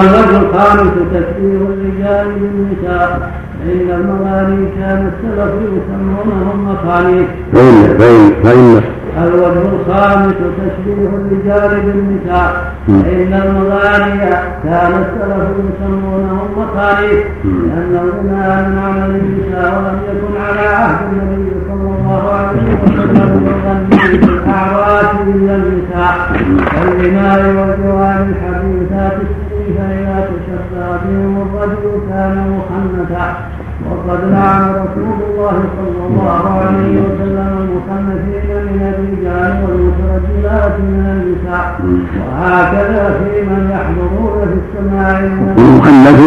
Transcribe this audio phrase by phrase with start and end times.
[0.00, 6.76] أما الوجه الخامس تشبيه الرجال بالنساء فإن المغاني كان السلف يسمونهم
[7.52, 8.80] فإن فإن فإن
[9.18, 14.20] الوجه الخامس تشبيه الرجال بالنساء فإن المغاني
[14.64, 16.48] كان السلف يسمونهم
[17.44, 24.18] لأن الغنى من عمل النساء ولم يكن على عهد النبي صلى الله عليه وسلم يغني
[24.18, 26.16] بالأعراس إلا النساء.
[26.72, 29.18] كالغناء والجوار الحديثات
[29.76, 33.36] فإذا تشبه بهم الرجل كان مخنثا.
[33.88, 41.80] وقد لعن رسول الله صلى الله عليه وسلم المخنثين من الرجال والمترجلات من النساء
[42.18, 46.20] وهكذا في من يحضرون في السماع المخنث والمخنث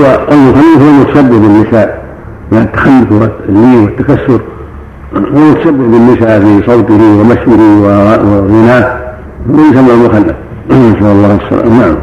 [0.82, 2.04] هو المتشبه بالنساء.
[2.52, 4.42] من التخنث واللين والتكسر
[5.34, 8.98] ويتشبه بالنساء في صوته ومشيه وغناه.
[9.50, 10.36] ويسمى المخنث
[10.70, 11.80] نسأل الله السلامة.
[11.80, 11.96] نعم.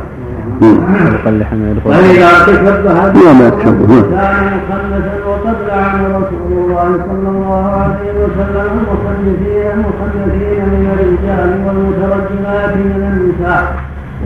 [1.84, 9.70] فإذا تشبه ما تشبه كان مخنثا وقد لعن رسول الله صلى الله عليه وسلم المخنثين
[9.74, 13.74] المخنثين من الرجال والمترجمات من النساء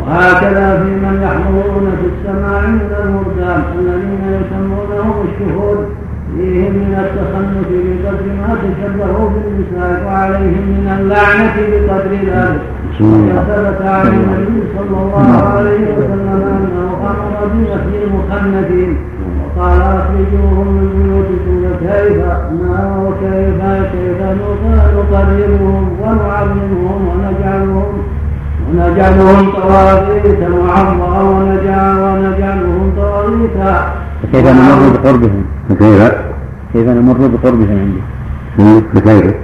[0.01, 6.04] وهكذا في من يحضرون في السماع من المردان الذين يسمونهم الشهود
[6.37, 12.61] فيهم من التخنث بقدر ما تشبهوا بالنساء وعليهم من اللعنة بقدر ذلك.
[13.01, 18.97] وثبت عن النبي صلى الله عليه وسلم أنه أمر بنفي المخنثين
[19.41, 22.23] وقال أخرجوهم من بيوتكم كيف
[22.63, 23.61] ما وكيف
[23.93, 24.21] كيف
[24.97, 27.93] نقربهم ونعلمهم ونجعلهم
[28.71, 36.13] ونجعلهم طواغيت معظما ونجعل ونجعلهم طواغيتا فكيف نمر بقربهم؟ فكيف
[36.73, 38.01] كيف نمر بقربهم عندي؟
[38.95, 39.35] فكيف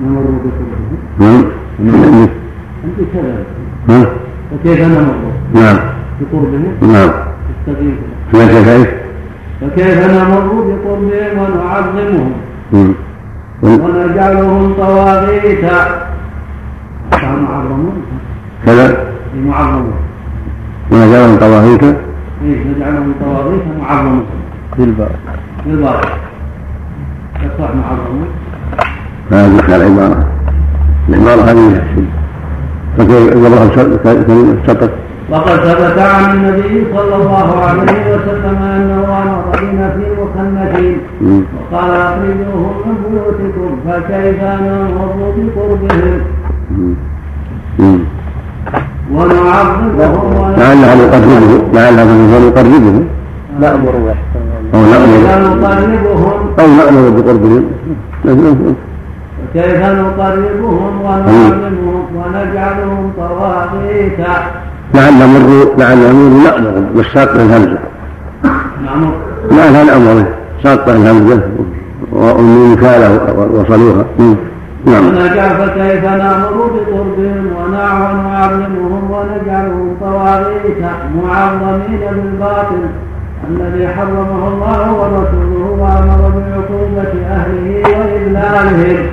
[0.00, 2.28] نمر بقربهم نعم.
[3.88, 4.06] ها؟
[4.50, 5.14] فكيف نمر
[5.54, 5.76] نعم.
[6.20, 7.10] بقربهم نعم.
[7.50, 7.96] استقيم
[8.32, 8.88] ليس كيف
[9.60, 12.32] فكيف نمر بقربهم ونعظمهم
[12.72, 12.92] مم.
[13.62, 16.06] ونجعلهم طواغيتا
[17.12, 18.02] معظمون
[18.66, 18.96] كذا.
[19.46, 19.92] معظمون
[20.92, 21.96] ونجعلهم طواغيت.
[22.44, 24.26] إيه نجعلهم طواغيت معظمون
[24.78, 25.10] بالباء
[25.66, 26.08] بالباطل.
[27.42, 28.28] يصح معظمون
[29.30, 30.26] هذه العبارة.
[31.08, 31.82] العبارة هذه
[32.98, 34.90] فكيف السطر
[35.30, 40.98] وقد ثبت عن النبي صلى الله عليه وسلم أنه آمر بنفي المخنثين
[41.72, 46.20] وقال أخرجوهم من بيوتكم فكيف نمر بقربهم؟
[49.14, 52.10] ونعظمهم لعله يقربه لعله
[52.46, 53.04] يقربه.
[53.60, 53.94] نأمر
[54.74, 55.20] أو نأمر.
[56.60, 57.64] أو نأمر بقربهم
[59.54, 64.34] كيف نقربهم ونعلمهم ونجعلهم طواغيتا
[64.94, 67.78] لعل نمر لعل نمر نأمر بالساق الهمزة
[68.86, 69.02] نعم
[69.50, 70.24] لعلها نأمر
[70.62, 71.40] ساق الهمزة
[72.12, 73.10] والنون كاله
[73.54, 74.04] وصلوها.
[74.86, 75.06] نعم.
[75.06, 80.84] ونجع فكيف نأمر بقربهم ونع ونعلمهم ونجعلهم طواغيت
[81.22, 82.82] معظمين بالباطل.
[83.50, 89.06] الذي حرمه الله ورسوله وأمر بعقوبة أهله وإذلالهم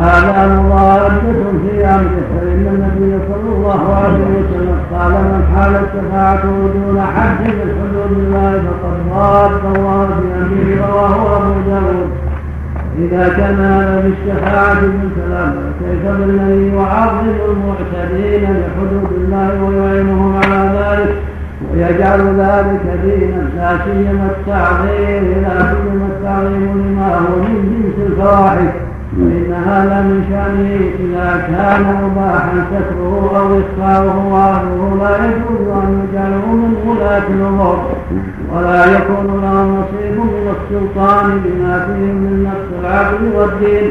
[0.00, 1.20] هذا مضادة
[1.62, 7.68] في أمره فإن النبي صلى الله عليه وسلم قال من حالت شفاعته دون حد من
[7.80, 12.33] حدود الله فقد ضاد الله في أمره رواه أبو داود.
[12.98, 21.16] إذا كان هذا بالشفاعة من كلام كيف بالذي يعظم المعتدين لحدود الله ويعينهم على ذلك؟
[21.72, 28.83] ويجعل ذلك دينا لا سيما التعظيم لا سيما التعظيم لما هو من جنس الفواحش.
[29.16, 36.46] فإن هذا من شأنه إذا كان مباحا ستره أو إخفاؤه وأهله لا يجوز أن يجعله
[36.46, 37.78] من ولاة الأمور.
[38.52, 43.90] ولا يكون له نصيب من السلطان بما فيه من نفس العقل والدين.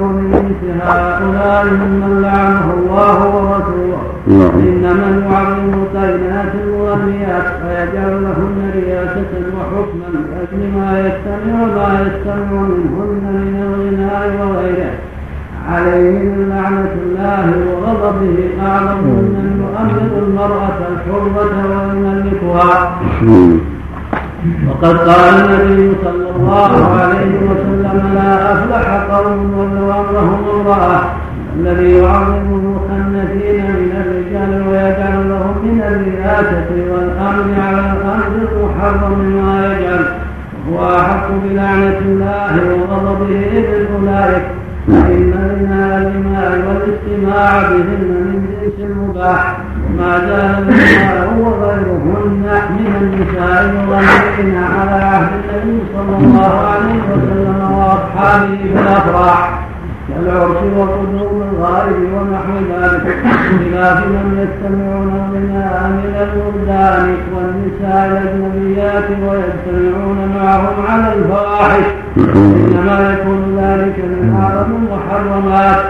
[0.00, 8.70] هو من مثل هؤلاء ممن لعنه الله ورسوله؟ إن من يعظم الكائنات المغنيات فيجعل لهن
[8.74, 14.94] رياسة وحكما لأجل ما يستمع ما يستمع منهن من الغناء وغيره.
[15.72, 22.72] عليه من لعنة الله وغضبه أعظم من يؤمن المرأة الحرة ويملكها.
[24.68, 31.00] وقد قال النبي صلى الله عليه وسلم لا أفلح قوم ولو أمرهم امرأة
[31.60, 40.04] الذي يعظم المخنثين من الرجال ويجعل لهم من الرئاسة والأمر على الأرض المحرم ما يجعل
[40.70, 44.42] وهو أحق بلعنة الله وغضبه من أولئك
[44.86, 49.56] فإن من الإماء والاستماع بهن من جنس المباح
[49.98, 58.46] ما زال النساء وغيرهن من النساء يغنين على عهد النبي صلى الله عليه وسلم واصحابه
[58.62, 59.65] في الافراح
[60.16, 70.86] كالعرس وقدوم الغائب ونحو ذلك بخلاف من يستمعون منها من الولدان والنساء الاجنبيات ويجتمعون معهم
[70.88, 71.86] على الفواحش
[72.16, 75.84] إنما يكون ذلك من اعظم المحرمات.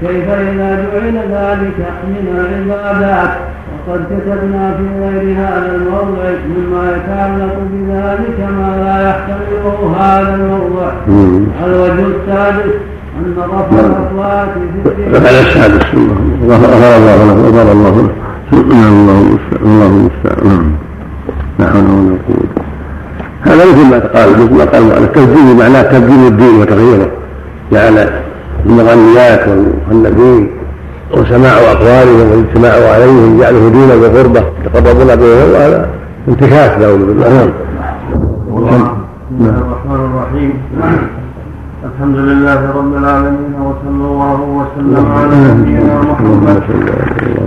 [0.00, 3.30] كيف إذا جعل ذلك من العبادات؟
[3.88, 10.90] وقد كتبنا في غير هذا الموضع مما يتعلق بذلك ما لا يحتمله هذا الموضع.
[11.64, 12.74] الوجه السادس.
[13.20, 13.92] أن رفع نعم.
[13.92, 14.48] الأصوات
[14.84, 15.84] في الدين السادس
[16.48, 18.10] غفر الله له غفر الله
[18.52, 20.72] له الله المستعان الله المستعان
[21.58, 22.70] لا حول ولا قوة
[23.40, 27.10] هذا مثل ما قال مثل ما قال التبديل معناه تبديل الدين وتغييره
[27.72, 28.10] جعل
[28.66, 30.50] المغنيات والمخلفين
[31.12, 35.88] وسماع اقوالهم والاجتماع عليهم جعله دينا وقربه يتقربون به هذا
[36.28, 37.50] انتكاس له بالله
[38.70, 38.88] نعم
[39.30, 40.52] بسم الله الرحمن الرحيم
[41.88, 46.62] الحمد لله رب العالمين وصلى الله وسلم على نبينا محمد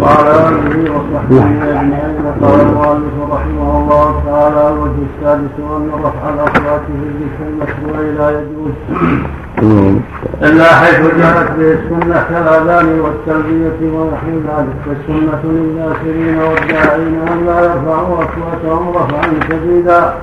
[0.02, 1.44] وعلى آله وصحبه.
[1.70, 2.26] أجمعين.
[2.42, 8.76] قال المؤلف رحمه الله تعالى الوجه السادس ان رفع الاصوات في الذكر المشروع لا يجوز.
[10.42, 14.78] إلا حيث جاءت به السنة كالآذان والتلبية ونحو ذلك.
[14.86, 20.14] فالسنه للذاكرين والداعين أن لا يرفعوا أصواتهم رفعا شديدا.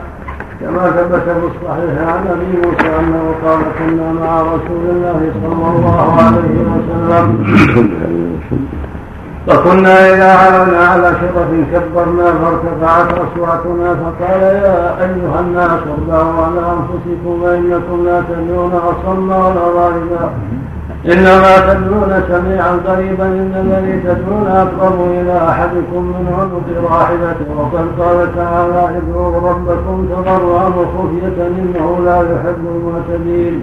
[0.61, 6.17] كما ثبت في الصحيح عن أبي موسى أنه قال كنا مع رسول الله صلى الله
[6.23, 7.25] عليه وسلم.
[9.47, 17.43] فكنا إذا علونا على شرف كبرنا فارتفعت أصواتنا فقال يا أيها الناس ارضعوا على أنفسكم
[17.43, 20.31] فإنكم لا تدعون أصم ولا غالبا
[21.06, 28.37] إنما تدعون سميعا قريبا إن الذي تدعون أقرب إلى أحدكم من عنق راحلته وقد قال
[28.37, 33.62] تعالى ادعوا ربكم تضرعا وخفية إنه لا يحب المعتدين.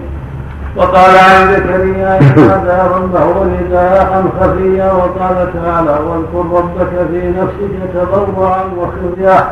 [0.76, 9.44] وقال عن زكريا نادى ربه نداء خفيا وقال تعالى واذكر ربك في نفسك تضرعا وخفيا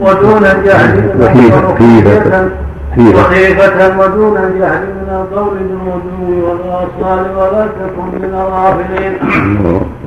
[0.00, 2.48] ودون الجهل وخفية
[2.98, 9.18] وخيفة ودون الجهل من القول بالغدو والآصال ولا تكن من الغافلين؟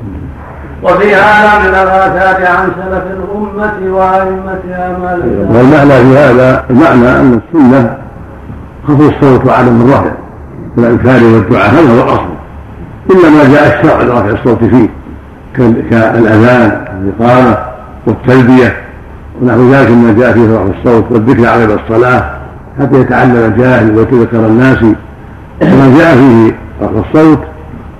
[0.84, 7.96] وفي هذا من الآثار عن سلف الأمة وأئمة أعمال والمعنى في هذا المعنى أن السنة
[8.88, 10.12] خفض الصوت وعدم الرفع
[10.76, 12.34] من الأذكار والدعاء هذا هو الأصل.
[13.10, 14.88] إلا ما جاء الشرع لرفع الصوت فيه
[15.90, 17.56] كالأذان والإقامة
[18.06, 18.76] والتلبية
[19.42, 22.33] ونحو ذلك مما جاء فيه رفع الصوت والذكر عقب الصلاة.
[22.80, 24.82] حتى يتعلم الجاهل ويتذكر الناس
[25.62, 27.38] ما جاء فيه رفع الصوت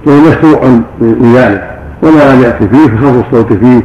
[0.06, 1.70] فهو مشروع لذلك.
[2.02, 3.82] وما لم يأتي فيه فخفض الصوت فيه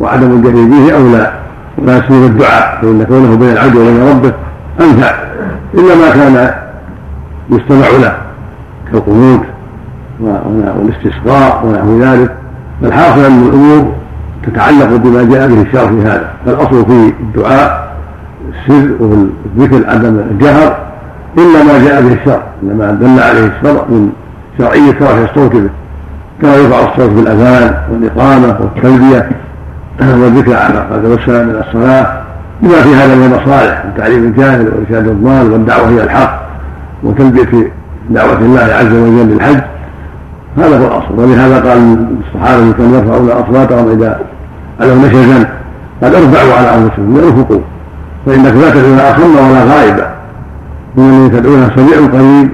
[0.00, 1.32] وعدم الجري به أولى
[1.78, 4.32] ولا سيما الدعاء فإن كونه بين العبد وبين ربه
[4.80, 5.14] أنفع.
[5.74, 6.54] إلا ما كان
[7.50, 8.16] يستمع له
[8.92, 9.40] كالقنوت
[10.20, 12.34] والاستسقاء ونحو ذلك.
[12.82, 13.92] فالحاصل أن الأمور
[14.46, 16.30] تتعلق بما جاء به الشرع في هذا.
[16.46, 17.87] فالأصل في الدعاء
[18.48, 20.76] السر وفي الذكر عدم الجهر
[21.38, 24.10] إلا ما جاء به الشرع إنما دل عليه الشرع من
[24.58, 25.70] شرعية رفع الصوت به
[26.42, 29.28] كما يرفع الصوت بالأذان والإقامة والتلبية
[30.00, 32.22] والذكر على قدر والسلام من الصلاة
[32.62, 36.40] بما في هذا من المصالح من تعليم الجاهل وإرشاد الضال والدعوة إلى الحق
[37.02, 37.72] وتلبية
[38.10, 39.60] دعوة الله عز وجل للحج.
[40.58, 41.18] هذا هو الأصل.
[41.18, 44.20] ولهذا قال الصحابة كانوا يرفعون أصواتهم إذا
[44.80, 45.48] علوا نشزا
[46.02, 47.60] قال ارفعوا على أنفسكم وانفقوا
[48.28, 50.10] فإنك لا تدعون أصم ولا غائبا
[50.96, 52.50] من الذي تدعونها سميع قريب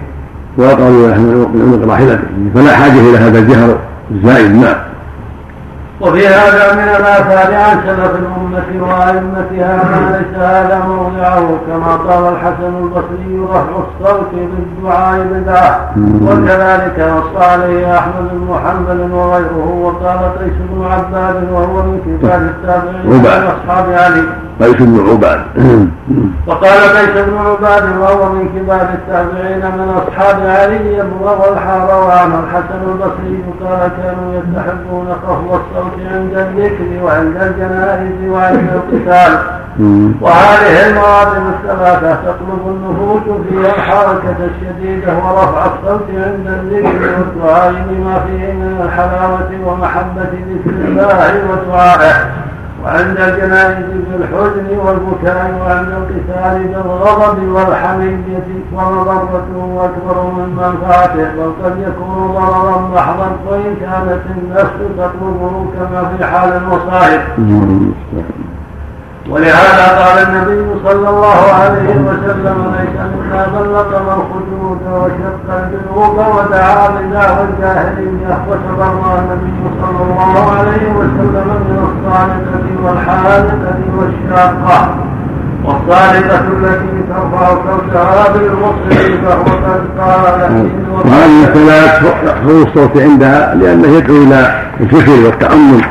[0.58, 3.78] وأقرب من عنق راحلته فلا حاجة إلى هذا الجهر
[4.10, 4.76] الزائد نعم
[6.00, 12.72] وفي هذا من الآثار عن سلف الأمة وأئمتها ما ليس هذا موضعه كما قال الحسن
[12.82, 20.84] البصري رفع الصوت بالدعاء بدعة وكذلك نص عليه أحمد بن محمد وغيره وقال قيس بن
[20.84, 24.24] عباد وهو من كبار التابعين من أصحاب علي.
[24.60, 25.40] قيس بن عباد.
[26.46, 32.80] وقال قيس بن عباد وهو من كبار التابعين من أصحاب علي يبلغ الحار وعن الحسن
[32.88, 39.38] البصري قال كانوا يستحبون خفض الصوت عند الذكر وعند الجنائز وعند القتال.
[40.20, 48.52] وهذه المواطن الثلاثة تطلب النفوس فيها الحركة الشديدة ورفع الصوت عند الذكر والدعاء بما فيه
[48.52, 52.14] من الحلاوة ومحبة ذكر الله ودعائه
[52.84, 61.24] وعند الجنائز بالحزن والبكاء وعند القتال بالغضب والحمية ومضرته أكبر من منفعته.
[61.36, 67.20] بل قد يكون ضررا محضا وإن كانت النفس تطلبه كما في حال المصائب.
[69.30, 76.88] ولهذا قال النبي صلى الله عليه وسلم ليس منا من لطم الخدود وشق الجنوب ودعا
[76.88, 84.96] بدعوى الجاهلية وتبرا النبي صلى الله عليه وسلم من الصالحة والحالقه والشاقة.
[85.64, 94.16] والصالحة التي ترفع صوتها بالمصر فهو قد قال وهذه الصلاة يحفظ الصوت عندها لأنه يدعو
[94.16, 95.84] إلى الفكر والتأمل.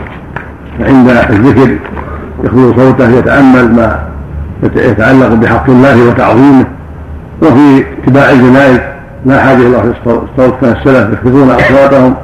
[0.79, 1.77] عند الذكر.
[2.43, 3.99] يخلو صوته يتأمل ما
[4.75, 6.65] يتعلق بحق الله وتعظيمه.
[7.41, 8.79] وفي اتباع الجنائز
[9.25, 12.15] لا حاجة إلى الصوت كان السلف يخفضون أصواتهم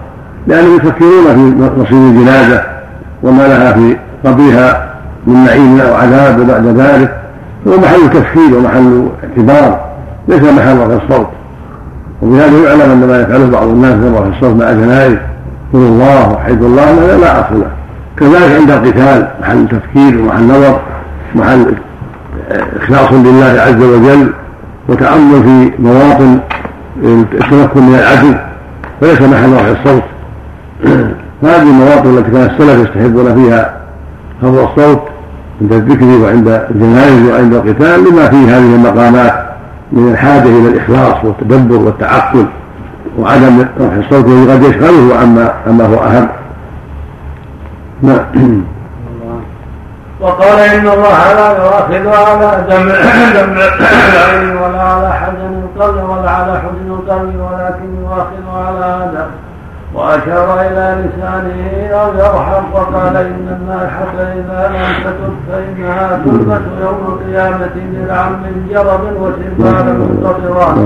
[0.48, 2.64] لأنهم يفكرون في مصير الجنازة
[3.24, 4.94] وما لها في قبرها
[5.28, 7.16] من نعيم أو عذاب وبعد ذلك.
[7.68, 9.80] هو محل تفكير ومحل اعتبار
[10.28, 11.28] ليس محل رفع الصوت.
[12.22, 15.18] وبهذا يعلم أن ما يفعله بعض الناس من رفع الصوت مع الجنائز
[15.74, 17.79] قل الله وحيد الله هذا لا أصل له.
[18.20, 20.80] كذلك عند القتال محل تفكير ومحل نظر
[21.36, 21.76] محل
[22.82, 24.34] إخلاص لله عز وجل
[24.90, 26.40] وتأمل في مواطن
[27.04, 28.34] التمكن من العدو
[29.02, 30.04] فليس محل رفع الصوت.
[31.44, 33.74] هذه المواطن التي كان السلف يستحبون فيها
[34.42, 35.02] خفض الصوت
[35.62, 39.34] عند الذكر وعند الجنائز وعند القتال لما فيه هذه المقامات
[39.92, 42.46] من الحاجة إلى الإخلاص والتدبر والتعقل
[43.20, 45.16] وعدم رفع الصوت الذي قد يشغله
[45.68, 46.28] عما هو أهم.
[48.02, 48.64] نعم.
[50.22, 52.96] وقال إن الله لا يؤاخذ على دمع
[53.42, 53.64] دمع
[54.10, 59.28] العين ولا على حزن القلب ولا على حزن القلب ولكن يؤاخذ على هذا.
[59.94, 67.76] وأشار إلى لسانه أو يرحم وقال إن الناحة إذا لم تتب فإنها تلبس يوم القيامة
[68.30, 70.78] من جرب وسنبال منتصران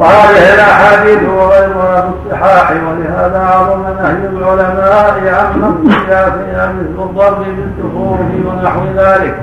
[0.00, 5.74] وهذه الأحاديث وغيرها في الصحاح ولهذا عظم نهي العلماء عن
[6.08, 9.36] فيها مثل الضرب بالدخول ونحو ذلك.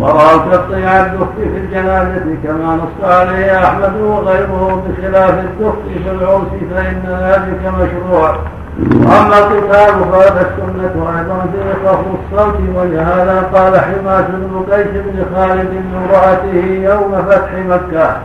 [0.00, 7.02] وراى تقطيع الدخ في الجنازة كما نص عليه أحمد وغيره بخلاف الدخ في العرس فإن
[7.22, 8.36] ذلك مشروع.
[8.78, 15.68] وأما القتال فهذا السنة أيضا في خفض الصوت ولهذا قال حماس بن قيس بن خالد
[15.92, 18.16] لامراته يوم فتح مكة.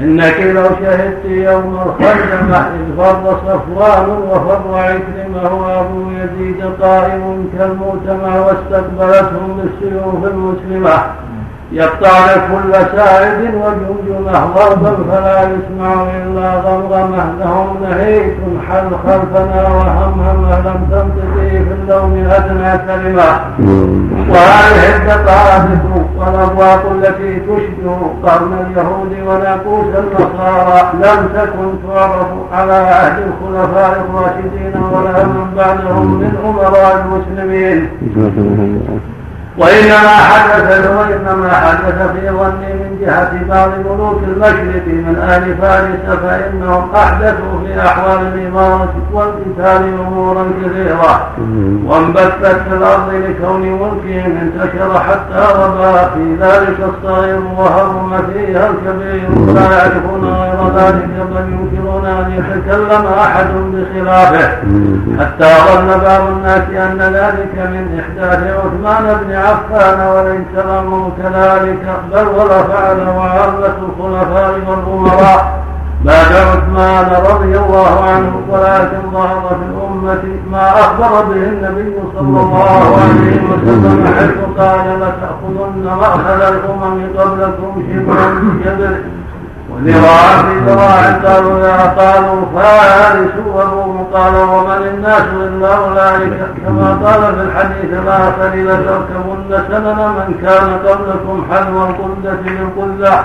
[0.00, 9.48] إنك لو شهدت يوم الخندق إذ فر صفوان وفر عكرمة وأبو يزيد قائم كالمؤتمع واستقبلتهم
[9.56, 10.96] بالسيوف المسلمة.
[11.72, 18.36] يقطعن كل ساعد وجمجمه ضربا فلا يسمع إلا غمغمه لهم نهيك
[18.68, 23.40] حل خلفنا وهمهمه لم تنطقي في اللوم أدنى كلمة.
[24.30, 25.84] وهذه الدقائق
[26.18, 30.92] والأبواق التي تشبه قرن اليهود وناقوس النصارى.
[30.94, 37.88] لم تكن تعرف على عهد الخلفاء الراشدين ولا من بعدهم من أمراء المسلمين.
[39.58, 46.94] وإنما حدث وإنما حدث في ظني من جهة بعض ملوك المشرق من أهل فارس فإنهم
[46.94, 51.28] أحدثوا في أحوال الإمارة والقتال أمورا كثيرة.
[51.86, 59.54] وانبثت في الأرض لكون ملكهم انتشر حتى ربى في ذلك الصغير وهرم فيها الكبير.
[59.54, 61.46] لا يعرفون غير ذلك بل
[61.96, 64.48] ينكرون أن يتكلم أحد بخلافه.
[65.20, 72.26] حتى ظن بعض الناس أن ذلك من إحداث عثمان بن عفان وليس الامر كذلك بل
[72.26, 75.66] ولا فعل وعامه الخلفاء والأمراء.
[76.04, 80.22] بعد عثمان رضي الله عنه ولكن ظهر في الأمة
[80.52, 88.26] ما أخبر به النبي صلى الله عليه وسلم حيث قال لتأخذن مأخذ الأمم قبلكم شبرا
[88.40, 88.96] بشبر
[89.76, 96.32] وذراعا في ذراع قالوا يا قالوا فارس وروم قال ومن الناس الا اولئك
[96.66, 103.24] كما قال في الحديث الآخر لتركبن سنن من كان قبلكم حلو القلة بالقلة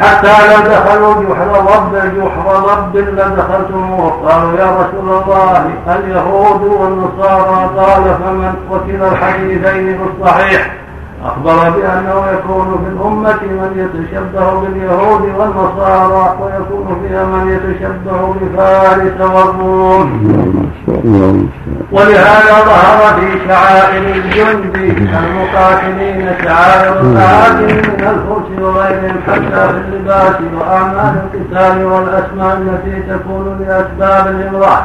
[0.00, 8.02] حتى لو دخلوا جحر رب جحر رب لدخلتموه قالوا يا رسول الله اليهود والنصارى قال
[8.04, 10.79] فمن وكلا الحديثين في الصحيح
[11.24, 20.10] أخبر بأنه يكون في الأمة من يتشبه باليهود والنصارى ويكون فيها من يتشبه بفارس والروم.
[21.92, 31.14] ولهذا ظهر في شعائر الجند المقاتلين شعائر القاتل من الفرس وغيرهم حتى في اللباس وأعمال
[31.34, 34.84] القتال والأسماء التي تكون لأسباب الإمرأة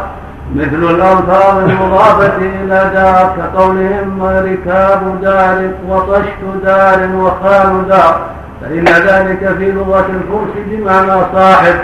[0.55, 8.19] مثل الألفاظ المضافة إلى دار كقولهم ركاب دار وطشت دار وخال دار.
[8.61, 11.75] فإن ذلك في لغة الفرس بمعنى صاحب.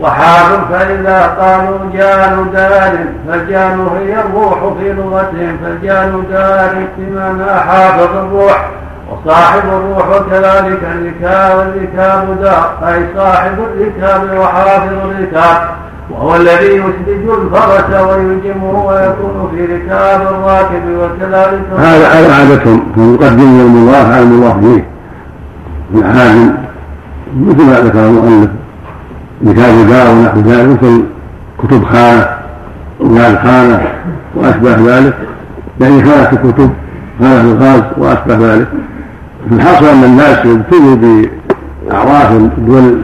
[0.00, 2.98] وحال فإذا قالوا جان دار
[3.28, 8.68] فالجان هي الروح في لغتهم فالجان دار بمعنى حافظ الروح.
[9.10, 12.78] وصاحب الروح وكذلك الركاب الركاب دار.
[12.88, 15.68] أي صاحب الركاب وحافظ الركاب.
[16.10, 22.82] وهو الذي يسلج الفرس ويلجمه ويكون في ركاب الراكب وكذلك هذا هذا عادتهم.
[22.94, 24.84] فيقدم يوم الله على المضاف اليه
[25.94, 26.56] العالم
[27.40, 28.50] مثل ما ذكر المؤلف.
[29.46, 31.04] ركاب دار ونحو ذلك مثل
[31.62, 32.26] كتب خانة
[33.00, 33.80] وغال خانة
[34.34, 35.14] واشبه ذلك.
[35.80, 36.70] يعني خانة الكتب
[37.20, 38.68] خانة الغاز واشبه ذلك.
[39.52, 43.00] الحاصل أن الناس يبتلوا بأعراف الدول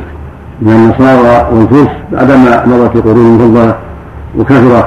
[0.64, 3.74] من النصارى والفرس بعدما مضت القرون المفضله
[4.38, 4.86] وكثرت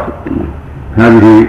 [0.98, 1.48] هذه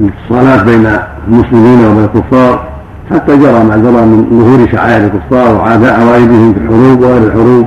[0.00, 0.86] الاتصالات بين
[1.28, 2.64] المسلمين وبين الكفار
[3.10, 7.66] حتى جرى ما جرى من ظهور شعائر الكفار وعاداء عوائدهم في الحروب وغير الحروب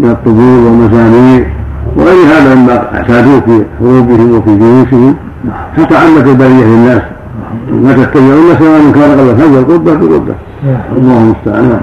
[0.00, 1.46] من الطبول والمزامير
[1.96, 5.16] وغير هذا مما اعتادوه في حروبهم وفي جيوشهم
[5.76, 7.02] حتى عمت البرية للناس.
[7.72, 10.34] ما تتبعون سواء كان قبل الفجر قبه بقبه
[10.96, 11.80] الله المستعان.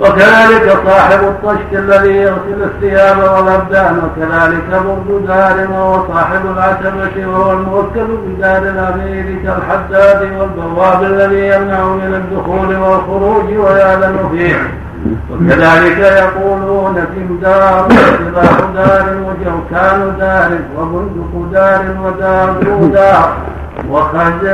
[0.00, 8.06] وكذلك صاحب الطشت الذي يغسل الثياب والأبدان وكذلك برد دار وهو صاحب العتبة وهو الموكل
[8.26, 14.70] بدار الأمير كالحداد والبواب الذي يمنع من الدخول والخروج ويعلم فيه.
[15.32, 22.50] وكذلك يقولون في دار وسلاح دار وجوكان دار وبندق دار ودار
[22.92, 23.32] دار
[23.90, 24.44] وخز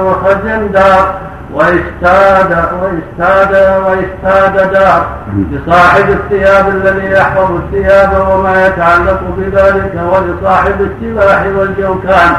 [0.00, 1.31] وخزن دار.
[1.54, 3.54] واستاد واستاد
[3.86, 5.06] واستاد دار.
[5.52, 12.34] لصاحب الثياب الذي يحفظ الثياب وما يتعلق بذلك ولصاحب السلاح والجوكان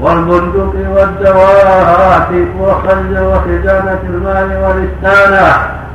[0.00, 2.28] والبندق والدوات
[2.60, 5.52] وخز وخزانة المال والإستانة.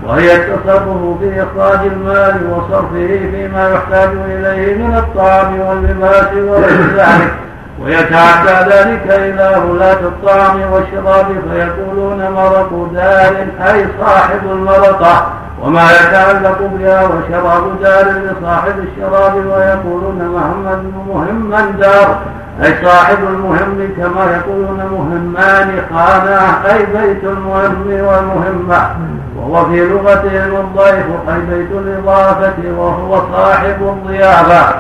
[0.07, 7.46] وهي التصرف في إخراج المال وصرفه فيما يحتاج إليه من الطعام واللباس وغير ذلك
[7.83, 13.35] ويتعدى ذلك إلى ولاة الطعام والشراب فيقولون مرق دار
[13.73, 15.27] أي صاحب المرقة.
[15.63, 22.17] وما يتعلق بها وشراب دار لصاحب الشراب ويقولون محمد مهما دار.
[22.63, 26.39] أي صاحب المهم كما يقولون مهمان خانة
[26.73, 28.89] أي بيت المهم والمهمة
[29.35, 34.75] وهو في لغتهم الضيف أي بيت الإضافة وهو صاحب الضيافة.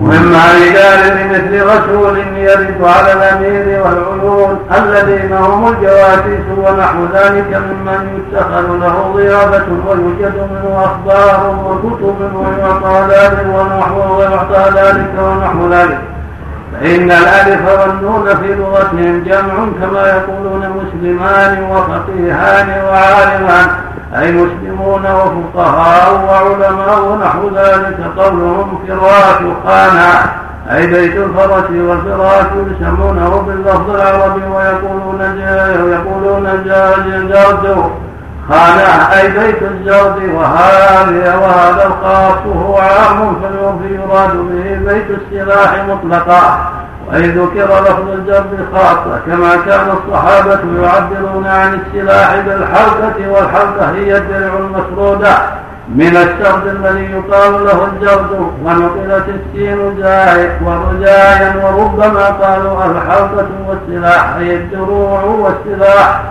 [0.00, 8.66] مهم رجال لمثل رسول يرد على الأمير والعيون الذين هم الجواسيس ونحو ذلك ممن يتخذ
[8.80, 15.98] له ضيافة ويوجد منه أخبار وكتب ويعطى ذلك ونحو ويعطى ذلك ونحو ذلك.
[16.72, 27.02] فإن الألف والنون في لغتهم جمع كما يقولون مسلمان وفقيهان وعالمان أي مسلمون وفقهاء وعلماء
[27.02, 30.24] ونحو ذلك قولهم فراش خانع
[30.70, 32.46] أي بيت الفرس والفراش
[32.80, 35.20] يسمونه باللفظ العربي ويقولون
[35.92, 36.62] يقولون
[37.28, 37.90] جرد
[38.48, 43.36] خانع أي بيت الجرد وهذا وهذا الخاص هو عام
[43.78, 46.72] في يراد به بيت السلاح مطلقا.
[47.14, 48.44] أي ذكر لفظ الجر
[48.74, 55.36] خاصة كما كان الصحابة يعبرون عن السلاح بالحلقة والحلقة هي الدرع المسرودة
[55.88, 64.56] من الشرد الذي يقال له الجرد ونقلت السين جاي ورجايا وربما قالوا الحلقة والسلاح أي
[64.56, 66.22] الدروع والسلاح.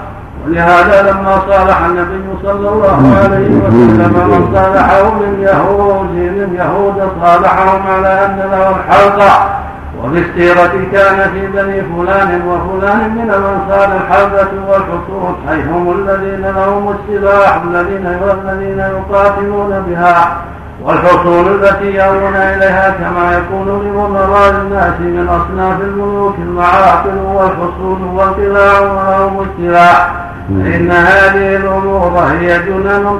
[0.47, 7.81] ولهذا لما صالح النبي صلى الله عليه وسلم من صالحه من يهود من يهود صالحهم
[7.87, 9.60] على أن له الحلقة.
[10.03, 15.35] وفي السيرة كان في بني فلان وفلان من الأنصار الحربة والحصون.
[15.49, 20.37] أي هم الذين لهم السلاح الذين والذين يقاتلون بها
[20.83, 29.45] والحصون التي يأوون إليها كما يكون لمضراء الناس من أصناف الملوك المعاقل والحصون والقلاع ولهم
[29.49, 30.30] السلاح.
[30.59, 33.19] فإن هذه الأمور هي جنن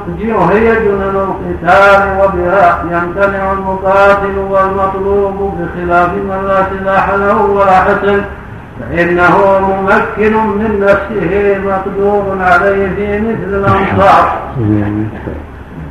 [0.52, 8.22] هي جنن القتال وبها يمتنع المقاتل والمطلوب بخلاف من لا سلاح له ولا حسن.
[8.80, 14.38] فإنه ممكن من نفسه مقدور عليه في مثل الأنصار.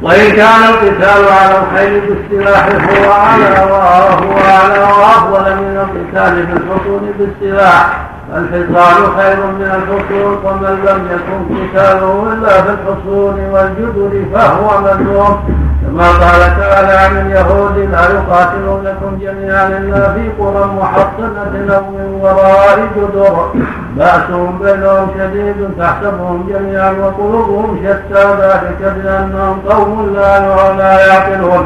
[0.03, 8.10] وإن كان القتال على الخيل بالسلاح هو على وهو على وأفضل من القتال بالحصون بالسلاح.
[8.37, 15.37] الحصان خير من الحصول ومن لم يكن قتاله إلا في الحصول والجدر فهو مذموم.
[15.83, 22.79] كما قال تعالى عن اليهود لا يقاتلونكم جميعا إلا في قرى محصنة أو من وراء
[22.97, 23.53] جدر.
[23.97, 30.39] بأسهم بينهم شديد تحسبهم جميعا وقلوبهم شتى ذلك بأنهم قوم لا
[30.77, 31.65] لا يعقلون.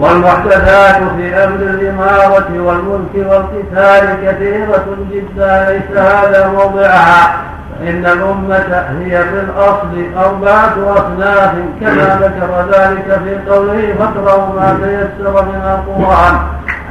[0.00, 7.34] والمحدثات في أمر الإمارة والملك والقتال كثيرة جدا ليس هذا موضعها.
[7.82, 15.42] فإن الأمة هي في الأصل أربعة أصناف كما ذكر ذلك في قوله فاقرأوا ما تيسر
[15.42, 16.38] من القرآن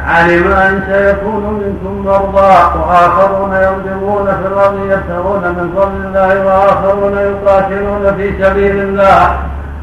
[0.08, 8.15] علم أن سيكون منكم مرضى وآخرون يضربون في الأرض يبتغون من فضل الله وآخرون يقاتلون
[8.17, 9.38] في سبيل الله.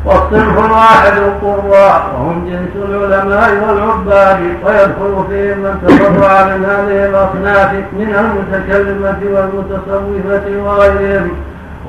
[0.09, 4.41] والصنف الواحد القراء وهم جنس العلماء والعباد.
[4.65, 11.31] ويدخل فيهم من تفرع من هذه الأصناف من المتكلمة والمتصوفة وغيرهم.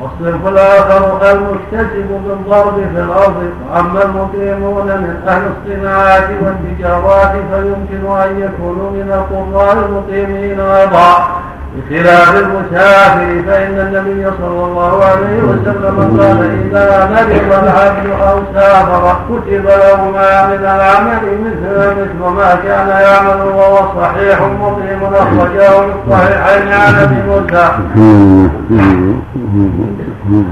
[0.01, 3.39] والصنف الآخر المكتسب بالضرب في الأرض.
[3.71, 11.27] وأما المقيمون من أهل الصناعات والتجارات فيمكن أن يكونوا من القراء المقيمين أيضا.
[11.75, 19.65] بخلاف المسافر فإن النبي صلى الله عليه وسلم قال إذا مرض العبد أو سافر كتب
[19.65, 26.67] له ما من العمل مثل مثل ما كان يعمل وهو صحيح مقيم أخرجه في الصحيحين
[26.73, 27.69] عن أبي موسى.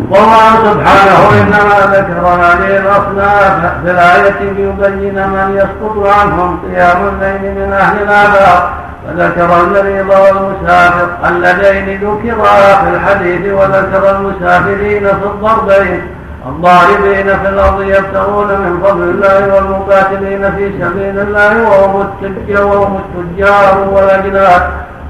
[0.10, 3.54] والله سبحانه إنما ذكر هذه الأصناف
[3.84, 8.87] في الآية ليبين من يسقط عنهم قيام الليل من أهل الآباء.
[9.08, 16.02] وذكر المريض والمسافر اللذين ذكرا في الحديث وذكر المسافرين في الضربين
[16.46, 24.62] الضاربين في الأرض يبتغون من فضل الله والمقاتلين في سبيل الله وهم التجار والأجناد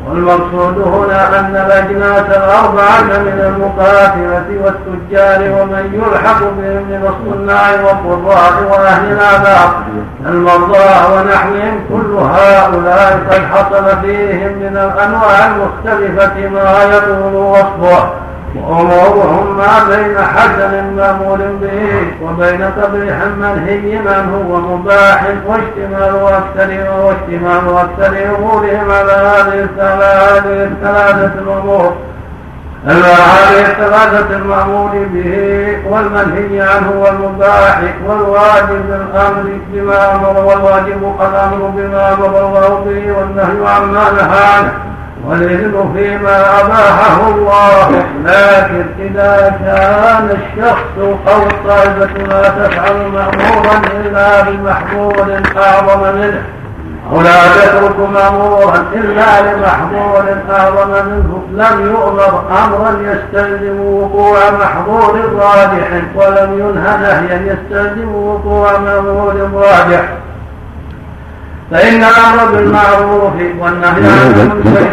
[0.05, 9.11] والمقصود هنا أن الأجناس الأربعة من المقاتلة والتجار ومن يلحق بهم من الصناع والقراء وأهل
[9.11, 9.71] الآباء.
[10.25, 18.09] المرضى ونحوهم كل هؤلاء قد حصل فيهم من الأنواع المختلفة ما يطول وصفه.
[18.55, 26.69] وأمورهم ما بين حسن مأمور به وبين قبيح منهي عنه ومباح واشتمال أكثر
[27.03, 29.63] واشتمال أكثر أمورهم على هذه
[30.63, 31.93] الثلاثة الأمور.
[32.85, 42.25] هذه الثلاثة المأمور به والمنهي عنه والمباح والواجب الأمر بما أمر والواجب الأمر بما أمر
[42.25, 44.86] الله به والنهي عما نهى عنه.
[45.27, 48.05] والإذن فيما أباحه الله.
[48.25, 50.93] لكن إذا كان الشخص
[51.27, 56.41] أو الطائفة لا تفعل مأمورا إلا بمحظور أعظم منه.
[57.11, 61.43] أو لا تترك مأمورا إلا لمحظور أعظم منه.
[61.51, 65.87] لم يؤمر أمرا يستلزم وقوع محظور راجح.
[66.15, 70.03] ولم ينهى نهيا يستلزم وقوع مأمور راجح.
[71.71, 74.87] فإن الأمر بالمعروف والنهي عن المنكر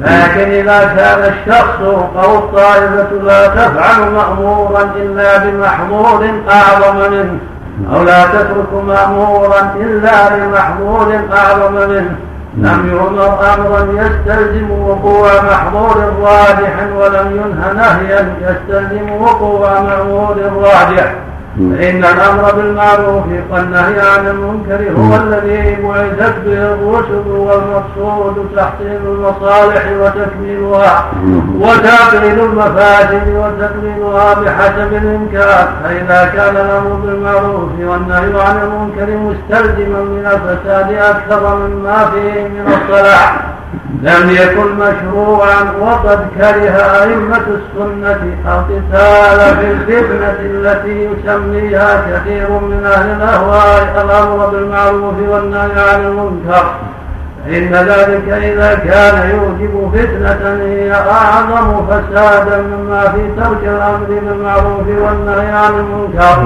[0.00, 1.80] لكن إذا كان الشخص
[2.24, 7.38] أو الطائفة لا تفعل مأمورا إلا بمحظور أعظم منه
[7.94, 12.16] أو لا تترك مأمورا إلا بمحظور أعظم منه
[12.56, 21.14] لم يؤمر أمرا يستلزم وقوع محظور راجح ولم ينهى نهيا يستلزم وقوع مأمور راجح.
[21.56, 31.04] فإن الأمر بالمعروف والنهي عن المنكر هو الذي بعثت به الرسل والمقصود تحصيل المصالح وتكميلها
[31.60, 40.92] وتعقيد المفاسد وتقليلها بحسب الإمكان فإذا كان الأمر بالمعروف والنهي عن المنكر مستلزما من الفساد
[40.92, 43.51] أكثر مما فيه من الصلاح.
[44.02, 53.10] لم يكن مشروعا وقد كره أئمة السنة القتال في الفتنة التي يسميها كثير من أهل
[53.16, 56.74] الأهواء الأمر بالمعروف والنهي عن المنكر.
[57.46, 65.50] فإن ذلك إذا كان يوجب فتنة هي أعظم فسادا مما في ترك الأمر بالمعروف والنهي
[65.50, 66.42] عن المنكر.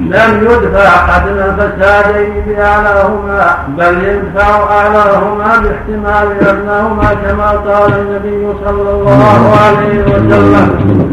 [0.00, 9.54] لم يدفع أدنى الفسادين بأعلاهما بل يدفع أعلاهما باحتمال أدناهما كما قال النبي صلى الله
[9.66, 11.09] عليه وسلم.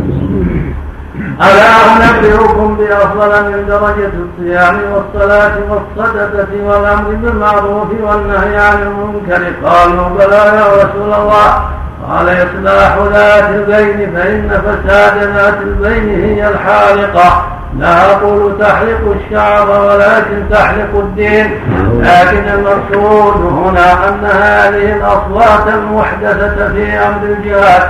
[1.42, 10.36] ألا أنبئكم بأفضل من درجة الصيام والصلاة والصدقة والأمر بالمعروف والنهي عن المنكر؟ قالوا بلى
[10.36, 11.70] يا رسول الله.
[12.10, 17.57] قال إصلاح ذات البين فإن فساد ذات البين هي الحالقة.
[17.80, 21.52] لا أقول تحلق الشعر ولكن تحلق الدين
[22.00, 27.90] لكن المقصود هنا أن هذه الأصوات المحدثة في أمر الجهاد.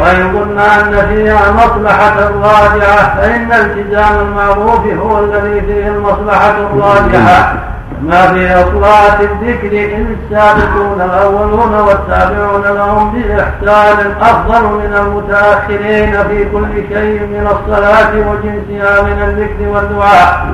[0.00, 7.54] وإن قلنا أن فيها مصلحة راجعة فإن التزام المعروف هو الذي فيه المصلحة الراجحة.
[8.02, 16.72] ما في أصوات الذكر إن السابقون الأولون والتابعون لهم بإحسان أفضل من المتأخرين في كل
[16.88, 20.46] شيء من الصلاة وجنسها من الذكر والدعاء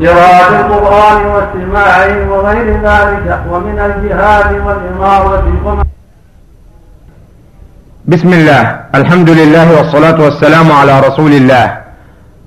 [0.00, 5.44] قراءة القرآن واستماعه وغير ذلك ومن الجهاد والإمارة
[8.04, 11.78] بسم الله الحمد لله والصلاة والسلام على رسول الله.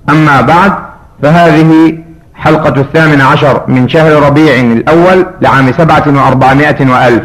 [0.08, 0.72] أما بعد
[1.22, 1.98] فهذه
[2.38, 7.22] حلقة الثامن عشر من شهر ربيع الأول لعام سبعة وأربعمائة وألف.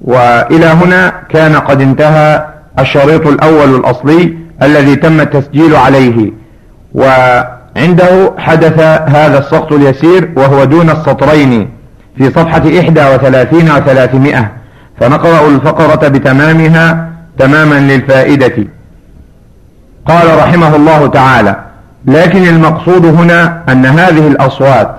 [0.00, 2.46] وإلى هنا كان قد انتهى
[2.78, 6.32] الشريط الأول الأصلي الذي تم التسجيل عليه.
[6.94, 11.70] وعنده حدث هذا السقط اليسير وهو دون السطرين
[12.16, 14.52] في صفحة إحدى وثلاثين وثلاثمائة.
[15.00, 18.66] فنقرأ الفقرة بتمامها تماما للفائدة.
[20.06, 21.56] قال رحمه الله تعالى
[22.06, 24.96] لكن المقصود هنا أن هذه الأصوات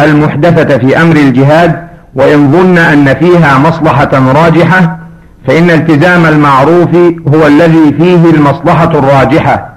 [0.00, 4.98] المحدثة في أمر الجهاد وإن ظن أن فيها مصلحة راجحة
[5.46, 6.94] فإن التزام المعروف
[7.34, 9.70] هو الذي فيه المصلحة الراجحة.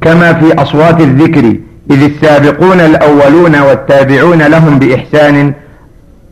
[0.00, 1.56] كما في أصوات الذكر
[1.90, 5.52] إذ السابقون الأولون والتابعون لهم بإحسان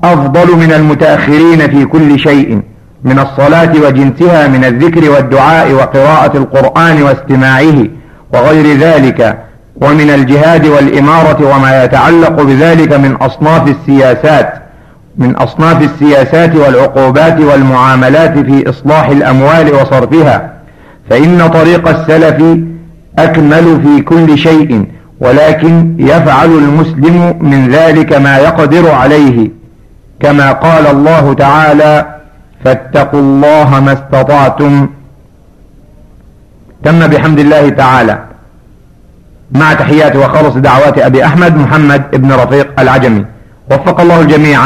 [0.05, 2.61] أفضل من المتأخرين في كل شيء
[3.05, 7.98] من الصلاة وجنسها من الذكر والدعاء وقراءة القرآن واستماعه.
[8.35, 9.39] وغير ذلك
[9.77, 14.55] ومن الجهاد والإمارة وما يتعلق بذلك من أصناف السياسات
[15.17, 20.53] من أصناف السياسات والعقوبات والمعاملات في إصلاح الأموال وصرفها.
[21.11, 22.59] فإن طريق السلف
[23.19, 24.85] أكمل في كل شيء
[25.21, 29.51] ولكن يفعل المسلم من ذلك ما يقدر عليه.
[30.21, 32.07] كما قال الله تعالى
[32.65, 34.89] فاتقوا الله ما استطعتم
[36.85, 38.19] تم بحمد الله تعالى
[39.53, 43.25] مع تحيات وخلص دعوات أبي أحمد محمد ابن رفيق العجمي.
[43.71, 44.61] وفق الله الجميع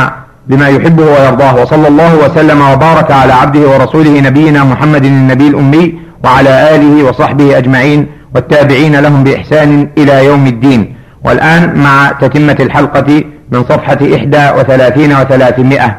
[0.46, 5.94] بما يحبه ويرضاه وصلى الله وسلم وبارك على عبده ورسوله نبينا محمد النبي الأمي
[6.24, 10.96] وعلى آله وصحبه أجمعين والتابعين لهم بإحسان إلى يوم الدين.
[11.24, 15.98] والآن مع تتمة الحلقة من صفحة إحدى وثلاثين وثلاثمائة.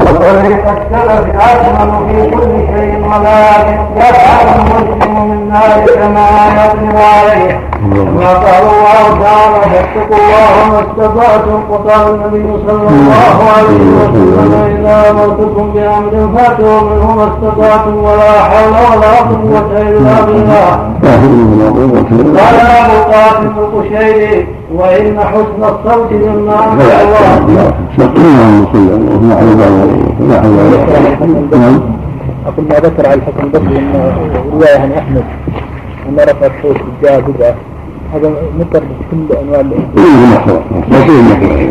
[0.00, 8.28] وطريق السلف أكمل في كل شيء ولكن يفعل المسلم من ذلك ما يقدر عليه كما
[8.34, 15.70] قال الله تعالى فاتقوا الله ما استطعتم وقال النبي صلى الله عليه وسلم إذا أمرتكم
[15.72, 20.70] بأمر فاتوا منه ما استطعتم ولا حول ولا قوة إلا بالله
[22.40, 27.40] قال أبو قاسم القشيري وإن حسن الصوت مما الله
[32.46, 34.12] أقول ما ذكر على الحسن البصري أن
[34.52, 35.24] رواية عن أحمد
[36.08, 37.54] أن رفع الصوت بالجاء بدعة
[38.14, 39.60] هذا مكر بكل أنواع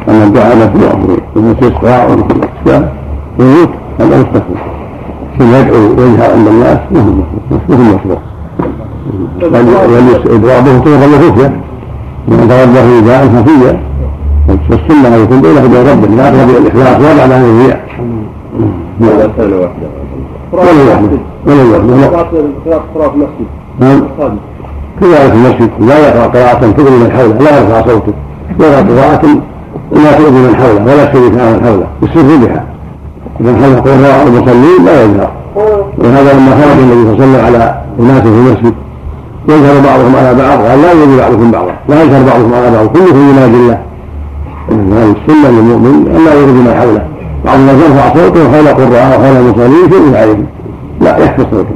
[0.09, 0.71] الدعاء له
[1.35, 2.09] والاستسقاء
[3.39, 4.57] والوت هذا مستحيل
[5.39, 8.19] ثم يدعو ويجهر عند الناس ما هو مشروع
[9.41, 11.51] وإضرابه طرق الخفية
[12.27, 13.79] من توضه نداء خفيا
[14.69, 17.79] والسنة أن يكون بينه وبين ربه لا ترى الإخلاص ولا على الرياء
[19.01, 21.63] ولا وحده ولا
[22.17, 22.37] وحده
[22.95, 23.47] قراءة المسجد.
[23.79, 24.01] نعم.
[25.01, 28.13] كذلك المسجد لا يقرأ قراءة تؤذي من حوله لا يرفع صوته.
[28.59, 29.25] يقرأ قراءة
[29.91, 32.63] لا تؤذي من حوله ولا يشترك من حوله بالسر بها.
[33.41, 35.31] إذا حل قراء المصلين لا يجهر
[35.97, 38.73] وهذا لما خرج النبي صلى الله عليه وسلم على أناس في المسجد.
[39.49, 43.29] يجهر بعضهم على بعض قال لا يؤذي بعضكم بعضا لا يجهر بعضكم على بعض كلكم
[43.29, 43.79] ينادي الله.
[44.69, 47.05] هذه السنة للمؤمن أن لا يؤذي من حوله.
[47.45, 50.37] بعض الناس يرفع صوته حول قراء وحول المصلين شيء عليه
[51.01, 51.75] لا يحفظ صوته.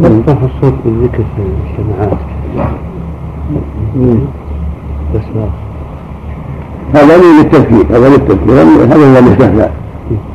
[0.00, 2.18] نصف الصوت بالذكر في الجماعات.
[5.14, 5.22] بس
[6.94, 9.72] هذا للتذكير هذا للتذكير هذا هو الاستثناء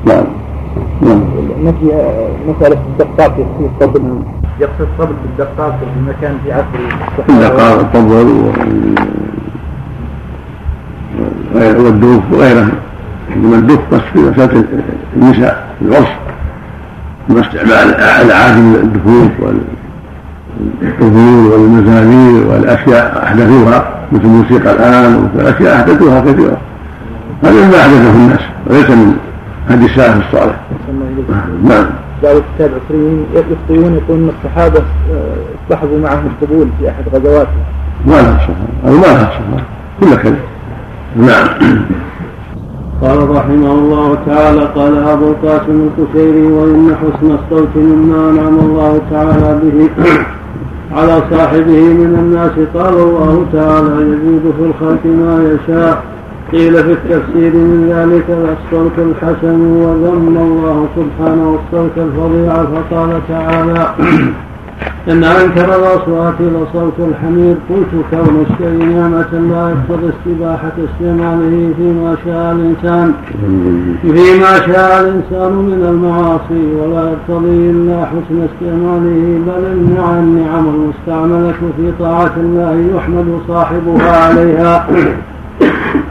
[0.05, 0.23] نعم.
[1.01, 1.21] نعم.
[1.63, 1.85] نفي
[2.49, 4.01] مسألة الدقات في الطبل
[4.59, 6.65] يقصد الطبل بالدقات في المكان في عصر
[7.29, 8.51] الدقاق الطبل
[11.55, 12.71] والدوف وغيرها
[13.35, 14.63] عندما الدف بس في مسألة
[15.15, 16.07] النساء العرس
[17.29, 19.31] اما استعمال العادي الدفوف
[20.81, 26.57] والطبول والمزامير والأشياء أحدثوها مثل موسيقى الآن ومثل اشياء أحدثوها كثيرة.
[27.43, 29.17] هذا ما أحدثه الناس وليس من
[29.69, 30.55] هدي السلف الصالح.
[31.63, 31.85] نعم.
[32.23, 34.83] قالوا كتاب عسريين يخطئون يقولون ان الصحابة
[35.63, 37.63] اصطحبوا آه، معهم القبول في أحد غزواتهم.
[38.05, 39.65] ما لها شفاعه أو ما لها شفاعه
[39.99, 40.39] كل كذب.
[41.15, 41.47] نعم.
[43.01, 49.59] قال رحمه الله تعالى قال أبو القاسم القشيري وإن حسن الصوت مما انعم الله تعالى
[49.63, 49.89] به
[50.97, 56.03] على صاحبه من الناس قال الله تعالى يزيد في الخلق ما يشاء
[56.51, 63.93] قيل في التفسير من ذلك الصوت الحسن وذم الله سبحانه الصوت الفظيع فقال تعالى
[65.07, 72.51] إن أنكر الأصوات لصوت الحمير قلت كون الشيء نعمة لا يقتضي استباحة استعماله فيما شاء
[72.51, 73.13] الإنسان
[74.01, 81.91] فيما شاء الإنسان من المعاصي ولا يقتضي إلا حسن استعماله بل النعم النعم المستعملة في
[81.99, 84.87] طاعة الله يحمد صاحبها عليها.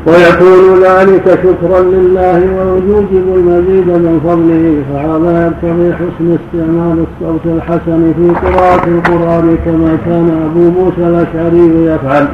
[0.08, 8.46] ويكون ذلك شكرا لله ويوجب المزيد من فضله فهذا يقتضي حسن استعمال الصوت الحسن في
[8.46, 12.28] قراءة القرآن كما كان أبو موسى الأشعري يفعل.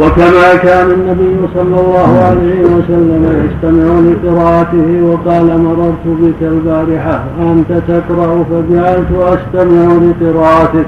[0.00, 8.44] وكما كان النبي صلى الله عليه وسلم يستمع لقراءته وقال مررت بك البارحة أنت تقرأ
[8.50, 10.86] فجعلت أستمع لقراءتك.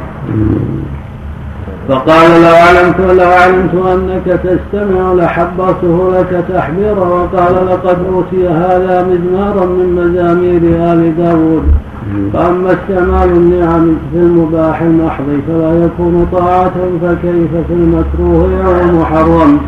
[1.88, 9.66] فقال لو علمت لو علمت أنك تستمع لحبرته لك تحبيرا وقال لقد أوتي هذا مزمارا
[9.66, 11.62] من مزامير آل داود.
[12.32, 19.58] فأما استعمال النعم في المباح المحض فلا يكون طاعة فكيف في المكروه أو المحرم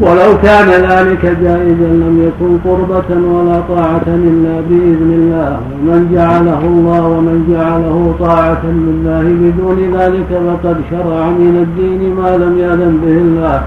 [0.00, 5.60] ولو كان ذلك جائزا لم يكن قربة ولا طاعة إلا بإذن الله.
[5.82, 12.58] ومن جعله الله ومن جعله طاعة لله بدون ذلك فقد شرع من الدين ما لم
[12.58, 13.62] يأذن به الله.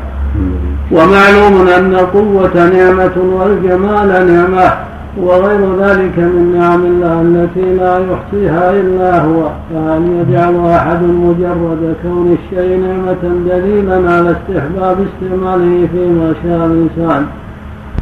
[0.92, 4.74] ومعلوم أن القوة نعمة والجمال نعمة.
[5.22, 12.38] وغير ذلك من نعم الله التي لا يحصيها إلا هو فهل يجعل أحد مجرد كون
[12.38, 17.26] الشيء نعمة دليلا على استحباب استعماله فيما شاء الإنسان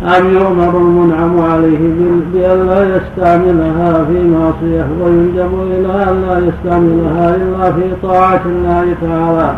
[0.06, 1.80] أم يؤمر المنعم عليه
[2.34, 9.56] بألا يستعملها في معصية ويندب إلى أن لا يستعملها إلا في طاعة الله تعالى.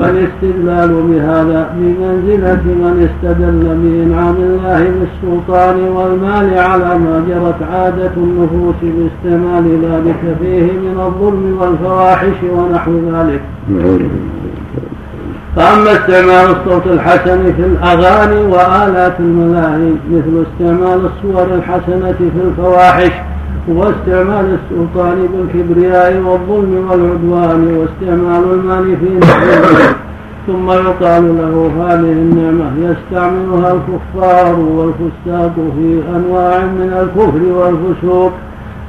[0.00, 9.64] فالاستدلال بهذا بمنزلة من استدل بإنعام الله بالسلطان والمال على ما جرت عادة النفوس باستعمال
[9.84, 13.40] ذلك فيه من الظلم والفواحش ونحو ذلك.
[15.56, 23.12] فأما استعمال الصوت الحسن في الأغاني وآلات الملاهي مثل استعمال الصور الحسنة في الفواحش
[23.68, 29.94] واستعمال السلطان بالكبرياء والظلم والعدوان واستعمال المال في نحوه
[30.46, 38.32] ثم يقال له هذه النعمة يستعملها الكفار والفساق في أنواع من الكفر والفسوق.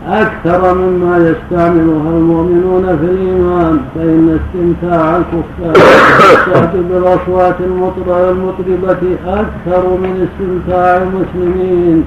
[0.08, 12.06] أكثر مما يستعملها المؤمنون في الإيمان فإن استمتاع الكفار بالأصوات المطربة أكثر من استمتاع المسلمين.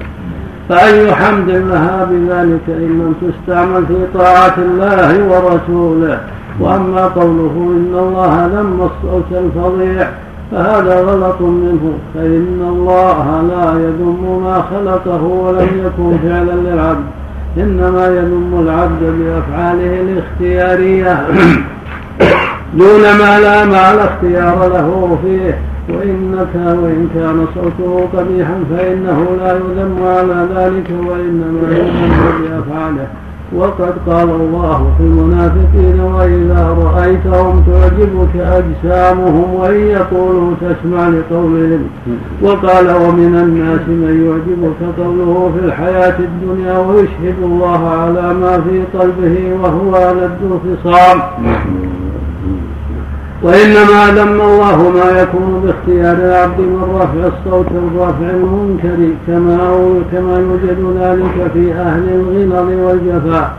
[0.69, 6.19] فأي حمد لها بذلك إن لم تستعمل في طاعة الله ورسوله؟
[6.59, 10.07] وأما قوله إن الله ذم الصوت الفظيع
[10.51, 17.18] فهذا غلط منه فإن الله لا يذم ما خلقه ولم يكن فعلا للعبد.
[17.57, 21.27] إنما يذم العبد بأفعاله الاختيارية.
[22.79, 25.57] دون ما لا ما لا اختيار له فيه.
[25.89, 33.07] وإنك وإن كان صوته قبيحا فإنه لا يذم على ذلك وإنما يذم بأفعاله.
[33.55, 41.83] وقد قال الله في المنافقين وإذا رأيتهم تعجبك أجسامهم وإن يقولوا تسمع لقولهم.
[42.41, 49.35] وقال ومن الناس من يعجبك قوله في الحياة الدنيا ويشهد الله على ما في قلبه
[49.63, 51.19] وهو ألد الخصام
[53.43, 59.57] وإنما ذم الله ما يكون باختيار العبد من رفع الصوت الرفع المنكر كما
[60.11, 63.53] كما يوجد ذلك في أهل الغلظ والجفاء.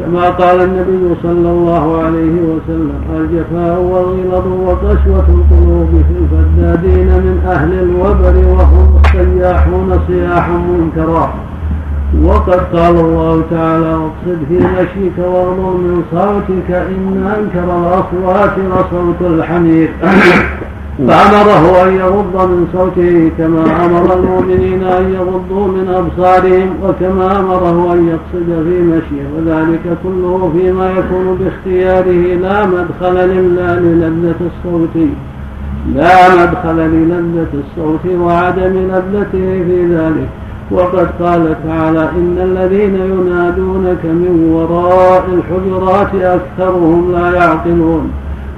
[0.00, 7.72] كما قال النبي صلى الله عليه وسلم الجفاء والغلظ وقسوة القلوب في الفدادين من أهل
[7.72, 11.34] الوبر وهم السياحون صياحا منكرا.
[12.20, 19.90] وقد قال الله تعالى واقصد في مشيك واغضب من صوتك إن أنكر الأصوات لصوت الحمير.
[21.08, 28.08] فأمره أن يغض من صوته كما أمر المؤمنين أن يغضوا من أبصارهم وكما أمره أن
[28.08, 29.26] يقصد في مشيه.
[29.36, 34.96] وذلك كله فيما يكون باختياره لا مدخل لله للذة الصوت
[35.94, 40.41] لا مدخل للذة الصوت وعدم لذته في ذلك.
[40.70, 48.10] وقد قال تعالى إن الذين ينادونك من وراء الحجرات أكثرهم لا يعقلون.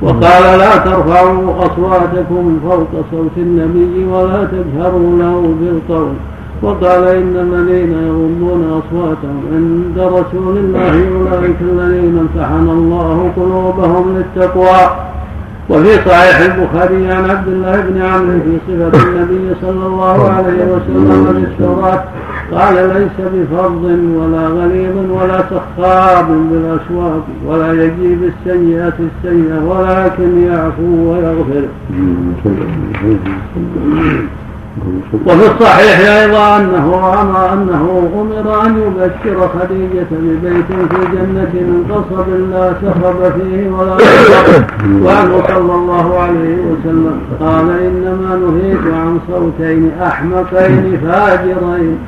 [0.02, 6.14] وقال لا ترفعوا أصواتكم فوق صوت النبي ولا تجهروا له بالقول.
[6.62, 15.13] وقال إن الذين يغضون أصواتهم عند رسول الله أولئك الذين امتحن الله قلوبهم للتقوى.
[15.70, 21.36] وفي صحيح البخاري عن عبد الله بن عمرو في صفة النبي صلى الله عليه وسلم
[21.36, 22.04] للتوراة
[22.52, 23.84] قال ليس بفظ
[24.16, 31.64] ولا غليظ ولا سخاب بالأسواق ولا يجيب السيئة السيئة ولكن يعفو ويغفر.
[35.26, 36.86] وفي الصحيح أيضا أنه
[37.22, 43.96] أمر أنه أمر أن يبشر خديجة ببيت في الجنة من قصب لا سخب فيه ولا
[45.02, 51.98] وعنه صلى الله عليه وسلم قال إنما نهيت عن صوتين أحمقين فاجرين.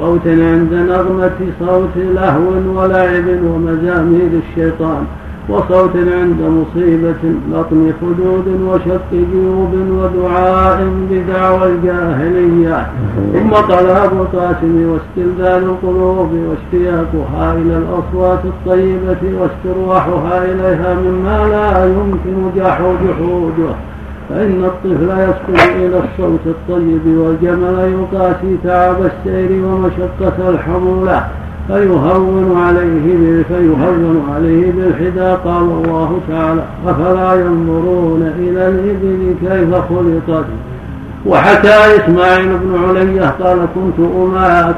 [0.00, 5.04] صوت عند نغمة صوت لهو ولعب ومزامير الشيطان.
[5.48, 7.22] وصوت عند مصيبة
[7.52, 12.86] لطم خدود وشق جيوب ودعاء بدعوى الجاهلية.
[13.32, 23.74] ثم طلب القاسم واستلذال القلوب واشتياقها إلى الأصوات الطيبة واسترواحها إليها مما لا يمكن جحوده.
[24.28, 31.24] فإن الطفل يسقط إلى الصوت الطيب والجمل يقاسي تعب السير ومشقة الحمولة.
[31.68, 40.44] فيهون عليه فيهون عليه بالحدى قال الله تعالى أفلا ينظرون إلى الإبل كيف خلقت؟
[41.26, 44.72] وحكى إسماعيل بن علية قال كنت أما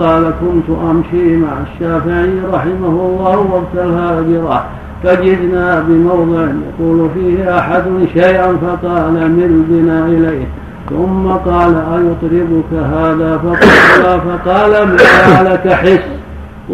[0.00, 4.64] قال كنت أمشي مع الشافعي رحمه الله وقت الهاجرة
[5.04, 10.46] فجدنا بموضع يقول فيه أحد شيئا فقال مل بنا إليه.
[10.90, 16.19] ثم قال أيطربك هذا؟ فقال فقال ما لك حس؟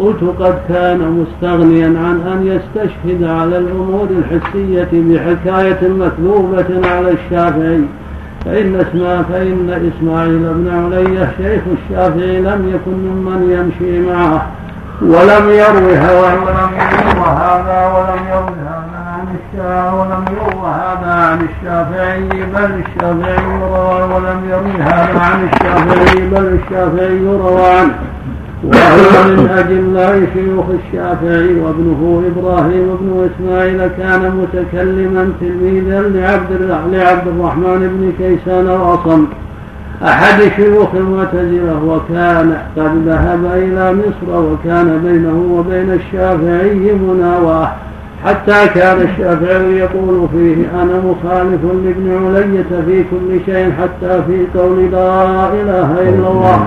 [0.01, 7.81] قلت قد كان مستغنيا عن أن يستشهد على الأمور الحسية بحكاية مكذوبة على الشافعي.
[8.45, 14.47] فإن اسماء فإن إسماعيل بن علي شيخ الشافعي لم يكن ممن يمشي معه
[15.01, 22.45] ولم يروي ولم يروى هذا ولم يروي هذا عن الشافعي ولم يروى هذا عن الشافعي
[22.53, 28.16] بل الشافعي روى ولم يروي هذا عن الشافعي بل الشافعي روى عنه.
[28.63, 36.51] وهو من أجلاء شيوخ الشافعي وابنه إبراهيم بن إسماعيل كان متكلما تلميذا لعبد
[36.91, 39.25] لعبد الرحمن بن كيسان الأصم.
[40.03, 47.71] أحد شيوخ المعتزلة وكان قد ذهب إلى مصر وكان بينه وبين الشافعي مناواة
[48.25, 54.91] حتى كان الشافعي يقول فيه أنا مخالف لابن علية في كل شيء حتى في قول
[54.91, 56.59] لا إله إلا الله.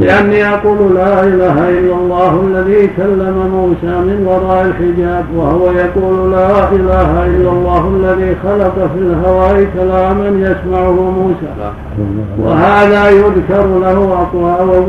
[0.00, 6.72] لأني أقول لا إله إلا الله الذي كلم موسى من وراء الحجاب وهو يقول لا
[6.72, 11.72] إله إلا الله الذي خلق في الهواء كلاما يسمعه موسى.
[12.42, 13.98] وهذا يذكر له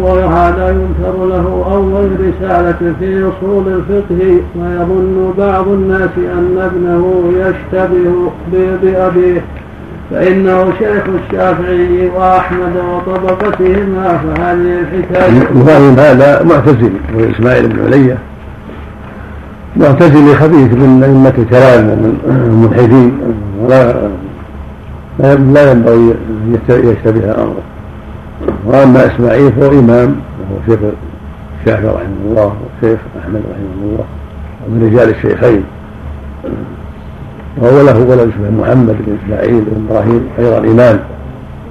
[0.04, 8.32] وهذا يذكر له أول رسالة في أصول الفقه ويظن بعض الناس الناس أن ابنه يشتبه
[8.52, 9.42] بأبيه
[10.12, 18.18] فإنه شيخ الشافعي وأحمد وطبقتهما فهذه الحكاية إبراهيم هذا معتزلي وإسماعيل بن علية
[19.76, 23.18] معتزلي خبيث من أئمة الكلام من الملحدين
[23.62, 24.10] ولا
[25.54, 27.62] لا ينبغي أن يشتبه أمره.
[28.66, 30.80] وأما إسماعيل فهو إمام وهو شيخ
[31.60, 34.06] الشافعي رحمه الله وشيخ أحمد رحمه الله
[34.68, 35.64] ومن رجال الشيخين.
[37.62, 41.00] وهو له ولد اسمه محمد بن إسماعيل بن إبراهيم أيضا إمام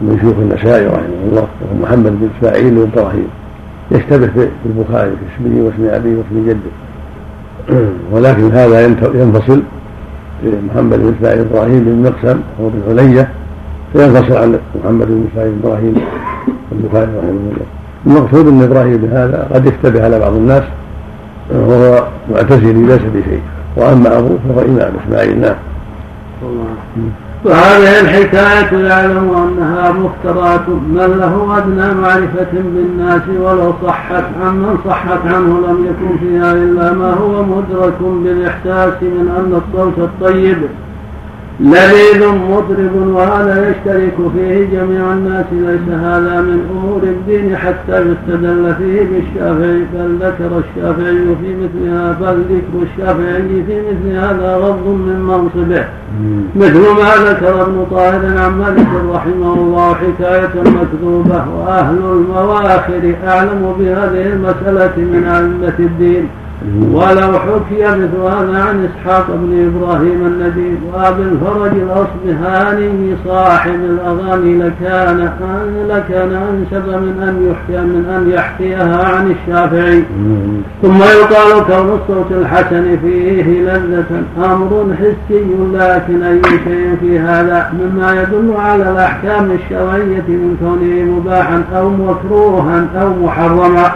[0.02, 3.28] من شيوخ النسائي رحمه الله وهو محمد بن إسماعيل بن إبراهيم.
[3.90, 6.72] يشتبه في البخاري في اسمه واسم أبيه واسم جده.
[8.12, 9.62] ولكن هذا ينفصل
[10.44, 13.28] محمد بن إسماعيل إبراهيم بن مقسم وهو بن علية
[13.92, 15.94] فينفصل عن محمد بن إسماعيل إبراهيم
[16.72, 17.66] البخاري رحمه الله.
[18.06, 20.62] المقصود ان إبراهيم هذا قد يشتبه على بعض الناس
[21.50, 23.42] وهو معتزلي ليس بشيء.
[23.76, 25.56] وأما أبوه فهو إمام إسماعيل نعم.
[27.44, 35.60] وهذه الحكاية يعلم أنها مفترات من له أدنى معرفة بالناس ولو صحت عمن صحت عنه
[35.68, 40.58] لم يكن فيها إلا ما هو مدرك بالإحساس من أن الصوت الطيب
[41.60, 49.02] لذيذ مطرب وهذا يشترك فيه جميع الناس ليس هذا من أمور الدين حتى يستدل فيه
[49.02, 55.84] بالشافعي بل ذكر الشافعي في مثلها بل ذكر الشافعي في مثل هذا غض من منصبه.
[56.56, 64.26] مثل ما ذكر ابن طاهر عن مالك رحمه الله حكاية مكذوبة وأهل المواخر أعلم بهذه
[64.32, 66.28] المسألة من أئمة الدين.
[66.92, 75.30] ولو حكي مثل هذا عن إسحاق بن إبراهيم النديم وابي الفرج الأصبهاني صاحب الأغاني لكان
[75.88, 80.04] لكان أنسب من أن يحكي من أن يحكيها عن الشافعي.
[80.82, 84.04] ثم يقال كون الصوت الحسن فيه لذة.
[84.44, 91.62] أمر حسي لكن أي شيء في هذا؟ مما يدل على الأحكام الشرعية من كونه مباحا
[91.76, 93.92] أو مكروها أو محرما.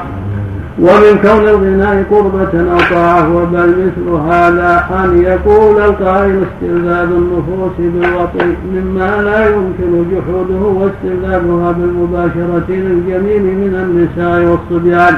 [0.80, 8.54] ومن كون الغناء قربة أو طاعة وبل مثل هذا أن يقول القائل استلذاذ النفوس بالوطي
[8.74, 15.16] مما لا يمكن جحوده واستلذاذها بالمباشرة للجميل من النساء والصبيان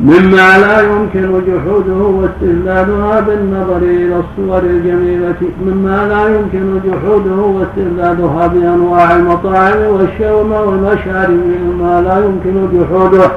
[0.00, 5.36] مما لا يمكن جحوده واستلذاذها بالنظر إلى الصور الجميلة
[5.66, 13.30] مما لا يمكن جحوده واستلذاذها بأنواع المطاعم والشوم والمشارب مما لا يمكن جحوده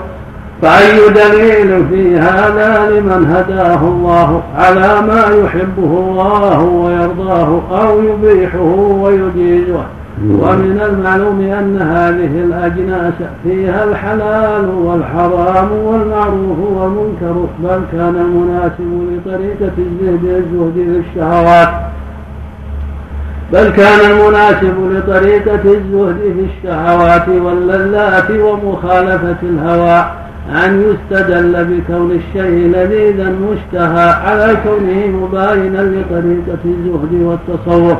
[0.61, 9.83] فأي دليل في هذا لمن هداه الله على ما يحبه الله ويرضاه أو يبيحه ويجيزه.
[10.29, 20.25] ومن المعلوم أن هذه الأجناس فيها الحلال والحرام والمعروف والمنكر بل كان المناسب لطريقة الزهد
[20.25, 21.69] الزهد في الشهوات.
[23.53, 30.20] بل كان المناسب لطريقة الزهد في الشهوات واللذات ومخالفة الهوى.
[30.51, 37.97] أن يستدل بكون الشيء لذيذا مشتهى على كونه مباينا لطريقة الزهد والتصوف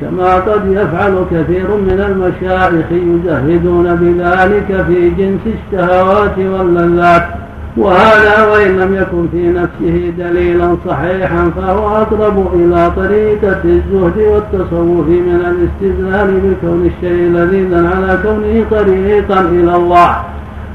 [0.00, 7.22] كما قد يفعل كثير من المشايخ يزهدون بذلك في جنس الشهوات واللذات.
[7.76, 15.40] وهذا وإن لم يكن في نفسه دليلا صحيحا فهو أقرب إلى طريقة الزهد والتصوف من
[15.50, 20.16] الاستدلال بكون الشيء لذيذا على كونه طريقا إلى الله.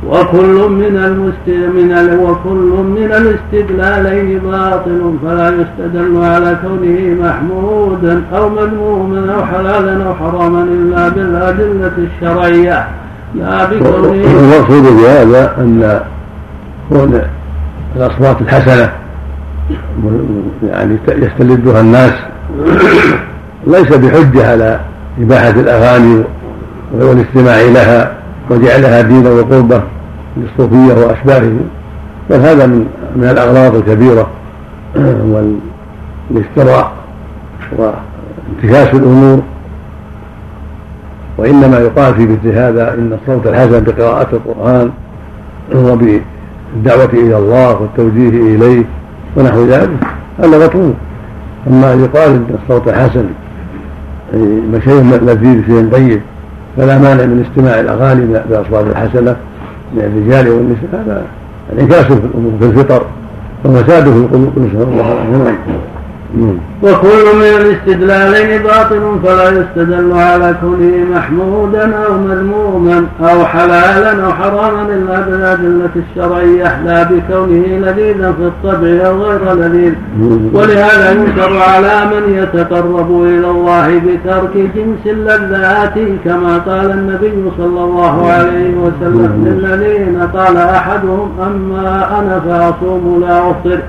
[0.06, 9.34] وكل من المست من وكل من الاستدلالين باطل فلا يستدل على كونه محمودا أو مذموما
[9.34, 12.88] أو حلالا أو حراما إلا بالأدلة الشرعية.
[13.36, 16.02] لا بكونه المقصود بهذا أن
[16.90, 17.22] كون
[17.96, 18.92] الأصوات الحسنة
[20.64, 22.14] يعني يستلذها الناس
[23.68, 24.80] ليس بحجة على
[25.22, 26.24] إباحة الأغاني
[26.94, 28.12] والاستماع لها
[28.50, 29.82] وجعلها دينا وقربة
[30.38, 31.60] للصوفية وأشباههم
[32.30, 34.28] بل هذا من من الأغراض الكبيرة
[36.32, 36.92] والافتراء
[37.78, 39.42] وانتكاس الأمور.
[41.38, 44.92] وإنما يقال في مثل هذا إن الصوت الحسن بقراءة القرآن
[45.76, 48.84] وبالدعوة إلى الله والتوجيه إليه
[49.38, 49.90] ونحو ذلك
[50.40, 50.94] هذا مطلوب
[51.68, 53.26] أما يقال إن الصوت الحسن
[54.84, 56.22] شيء لذيذ شيء طيب.
[56.78, 59.36] فلا مانع من استماع الأغاني بأصوات الحسنة
[59.94, 61.24] من الرجال والنساء هذا
[61.74, 62.06] انعكاس
[62.60, 63.06] في الفطر
[63.66, 65.97] وفساد في القلوب نسأل الله العافية.
[66.84, 74.82] وكل من الاستدلالين باطل فلا يستدل على كونه محمودا أو مذموما أو حلالا أو حراما
[74.82, 79.94] إلا بالأدلة الشرعية لا بكونه لذيذا في الطبع أو غير لذيذ.
[80.54, 85.94] ولهذا ينكر على من يتقرب إلى الله بترك جنس اللذات
[86.26, 93.80] كما قال النبي صلى الله عليه وسلم للذين قال أحدهم أما أنا فأصوم لا أفطر.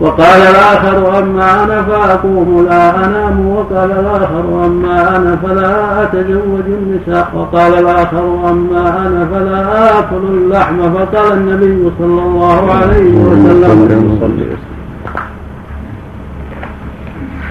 [0.00, 3.48] وقال الآخر أما أنا فأقوم لا أنام.
[3.48, 7.28] وقال الآخر أما أنا فلا أتزوج النساء.
[7.34, 10.94] وقال الآخر أما أنا فلا آكل اللحم.
[10.94, 14.56] فقال النبي صلى الله عليه وسلم.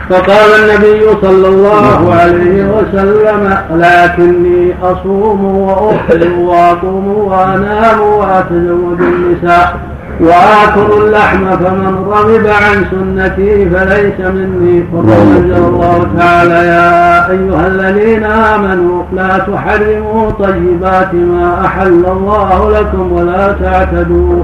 [0.10, 9.89] فقال النبي صلى الله عليه وسلم لكني أصوم وأفطر وأقوم وأنام وأتزوج النساء.
[10.20, 16.54] وآكل اللحم فمن رغب عن سنتي فليس مني وقد أنزل الله تعالى.
[16.54, 24.44] يا أيها الذين آمنوا لا تحرموا طيبات ما أحل الله لكم ولا تعتدوا.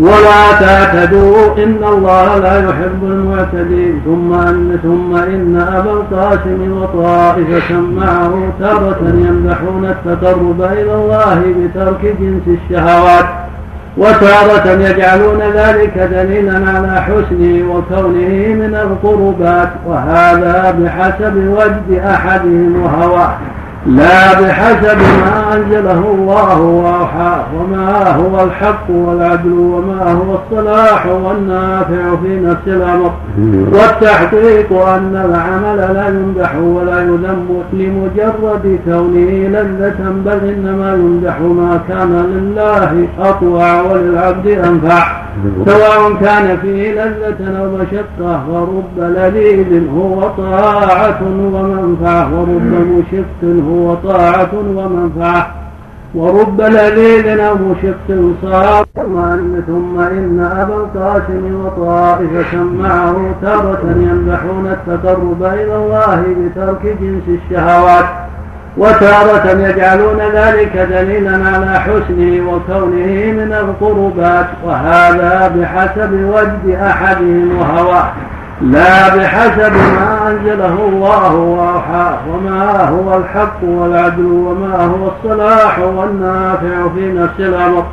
[0.00, 1.56] ولا تعتدوا.
[1.64, 4.00] إن الله لا يحب المعتدين.
[4.04, 12.58] ثم أن ثم إن أبا القاسم وطائفة معه تارة يمدحون التقرب إلى الله بترك جنس
[12.58, 13.49] الشهوات.
[13.96, 23.34] وتارة يجعلون ذلك دليلا على حسنه وكونه من القربات وهذا بحسب وجد أحدهم وهواه.
[23.86, 32.40] لا بحسب ما أنزله الله وأوحاه وما هو الحق والعدل وما هو الصلاح والنافع في
[32.40, 33.12] نفس الأمر.
[33.72, 42.26] والتحقيق أن العمل لا يمدح ولا يذم لمجرد كونه لذة بل إنما يمدح ما كان
[42.32, 45.29] لله أطوع وللعبد أنفع.
[45.66, 54.50] سواء كان فيه لذة أو مشقة ورب لذيذ هو طاعة ومنفعة ورب مشق هو طاعة
[54.76, 55.54] ومنفعة
[56.14, 58.86] ورب لذيذ أو مشق صار.
[59.66, 68.04] ثم إن أبا القاسم وطائفة معه تارة يمدحون التقرب إلى الله بترك جنس الشهوات.
[68.76, 78.12] وتارة يجعلون ذلك دليلا على حسنه وكونه من القربات وهذا بحسب وجد أحدهم وهواه.
[78.62, 87.12] لا بحسب ما أنزله الله وأوحاه وما هو الحق والعدل وما هو الصلاح والنافع في
[87.12, 87.84] نفس الأمر.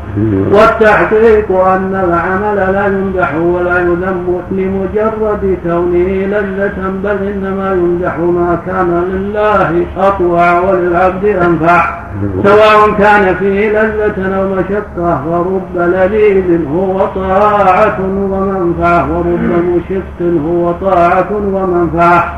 [0.51, 9.03] والتحقيق أن العمل لا يمدح ولا يذم لمجرد كونه لذة بل إنما يمدح ما كان
[9.11, 12.07] لله أطوع وللعبد أنفع.
[12.43, 21.31] سواء كان فيه لذة أو مشقة ورب لذيذ هو طاعة ومنفعة ورب مشق هو طاعة
[21.31, 22.33] ومنفعة.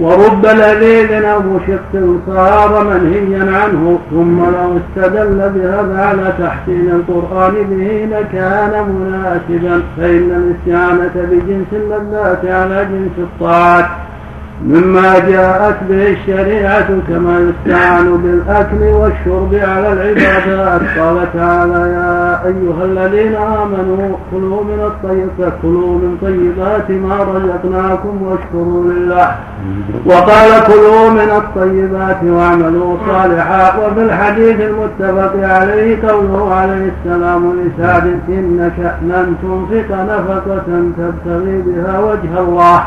[0.00, 8.16] ورب لذيذ أو مشق صار منهيا عنه ثم لو استدل بهذا على تحسين القرآن به
[8.16, 9.82] لكان مناسبا.
[9.96, 13.86] فإن الاستعانة بجنس اللذات على جنس الطاعات
[14.64, 20.80] مما جاءت به الشريعة كما يستعان بالأكل والشرب على العبادات.
[20.98, 28.84] قال تعالى يا أيها الذين آمنوا كلوا من الطيب كلوا من طيبات ما رزقناكم واشكروا
[28.84, 29.36] لله.
[30.06, 33.78] وقال كلوا من الطيبات واعملوا صالحا.
[33.78, 40.66] وفي الحديث المتفق عليه قوله عليه السلام لسعد إنك لن تنفق نفقة
[40.98, 42.80] تبتغي بها وجه الله.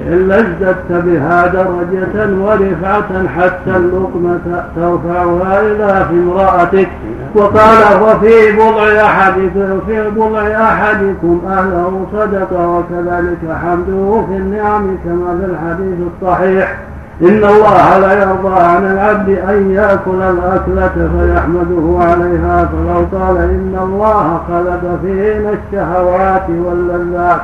[0.00, 6.88] إلا ازددت بها درجة ورفعة حتى اللقمة ترفعها إلى في امرأتك.
[7.34, 15.44] وقال وفي بضع أحدكم في بضع أحدكم أهله صدقة وكذلك حمده في النعم كما في
[15.44, 16.78] الحديث الصحيح.
[17.22, 24.40] إن الله لا يرضى عن العبد أن يأكل الأكلة فيحمده عليها فلو قال إن الله
[24.48, 27.40] خلق فينا الشهوات واللذات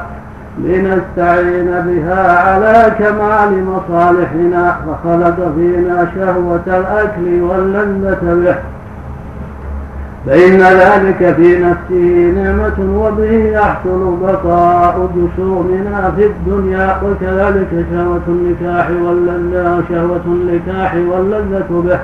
[0.64, 4.76] لنستعين بها على كمال مصالحنا.
[4.86, 8.54] فخلق فينا شهوة الأكل واللذة به.
[10.26, 16.96] فإن ذلك في نفسه نعمة وبه يحصل بقاء جسومنا في الدنيا.
[17.04, 21.98] وكذلك شهوة النكاح واللذة شهوة النكاح واللذة به.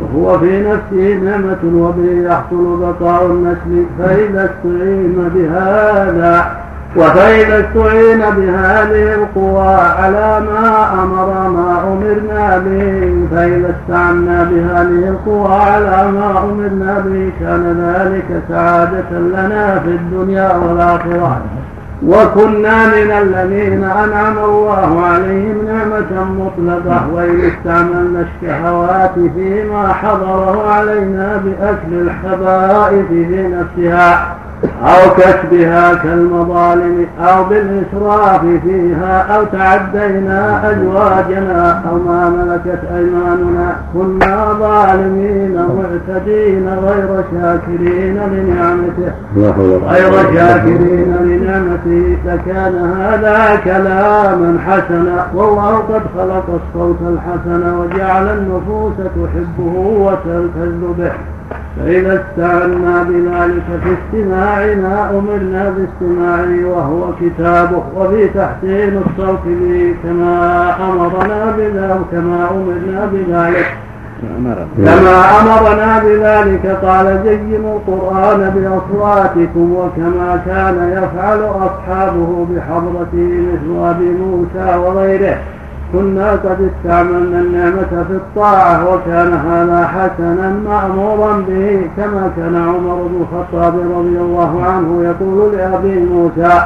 [0.00, 3.84] وهو في نفسه نعمة وبه يحصل بقاء النسل.
[3.98, 6.65] فإذا استعين بهذا
[6.96, 13.26] وفإذا استعين بهذه القوى على ما أمر ما أمرنا به.
[13.30, 21.40] فإذا استعنا بهذه القوى على ما أمرنا به كان ذلك سعادة لنا في الدنيا والآخرة.
[22.06, 27.08] وكنا من الذين أنعم الله عليهم نعمة مطلقة.
[27.14, 38.40] وإن استعملنا الشهوات فيما حضره علينا بأكل الحبائث في نفسها أو كسبها كالمظالم أو بالإسراف
[38.64, 43.76] فيها أو تعدينا أزواجنا أو ما ملكت أيماننا.
[43.94, 49.12] كنا ظالمين معتدين غير شاكرين لنعمته.
[49.90, 52.16] غير شاكرين لنعمته.
[52.26, 55.26] لكان هذا كلاما حسنا.
[55.34, 61.12] والله قد خلق الصوت الحسن وجعل النفوس تحبه وتلتذ به.
[61.76, 71.54] فإذا استعنا بذلك في استماعنا أمرنا باستماعه وهو كتابه وفي تحسين الصوت به كما أمرنا
[71.56, 73.66] بذلك كما أمرنا بذلك.
[74.76, 84.76] كما أمرنا بذلك قال زينوا القرآن بأصواتكم وكما كان يفعل أصحابه بحضرته مثل أبي موسى
[84.76, 85.36] وغيره.
[85.96, 93.20] كنا قد استعملنا النعمة في الطاعة وكان هذا حسنا مأمورا به كما كان عمر بن
[93.20, 96.62] الخطاب رضي الله عنه يقول لأبي موسى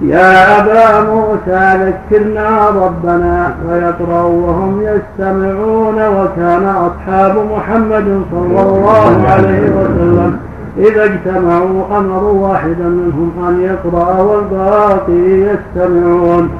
[0.00, 10.36] يا أبا موسى ذكرنا ربنا ويقرأ وهم يستمعون وكان أصحاب محمد صلى الله عليه وسلم
[10.78, 16.50] إذا اجتمعوا أمروا واحدا منهم أن يقرأ والباقي يستمعون.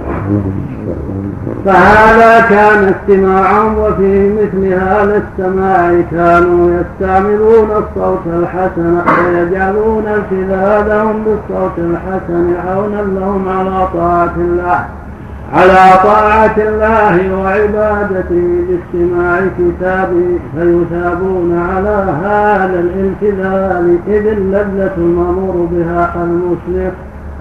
[1.65, 12.55] فهذا كان استماعهم وفي مثل هذا السماع كانوا يستعملون الصوت الحسن ويجعلون التذاذهم بالصوت الحسن
[12.69, 14.85] عونا لهم على طاعة الله
[15.55, 26.93] على طاعة الله وعبادته باستماع كتابه فيثابون على هذا الامتثال إذ اللذة المأمور بها المسلم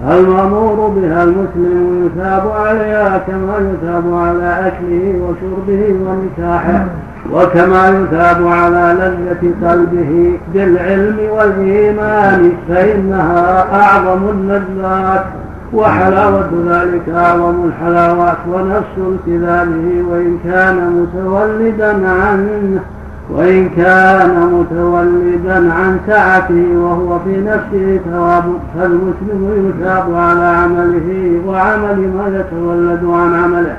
[0.04, 6.84] المأمور بها المسلم يثاب عليها كما يثاب على أكله وشربه ونكاحه
[7.32, 15.24] وكما يثاب على لذة قلبه بالعلم والإيمان فإنها أعظم اللذات
[15.72, 22.78] وحلاوة ذلك أعظم الحلاوات ونفس امتثاله وإن كان متولدا عن
[23.30, 32.40] وإن كان متولدا عن سعته وهو في نفسه ثواب فالمسلم يثاب على عمله وعمل ما
[32.40, 33.76] يتولد عن عمله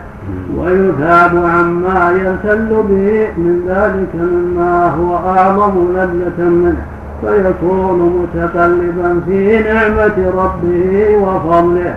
[0.58, 6.82] ويثاب عما يلتل به من ذلك مما هو أعظم لذة منه
[7.22, 11.96] فيكون متقلبا في نعمة ربه وفضله.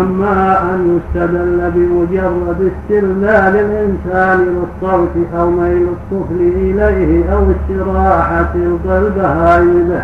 [0.00, 9.14] أما أن يستدل بمجرد استرلال الإنسان للصوت أو ميل الطفل إليه أو استراحة القلب
[9.88, 10.02] به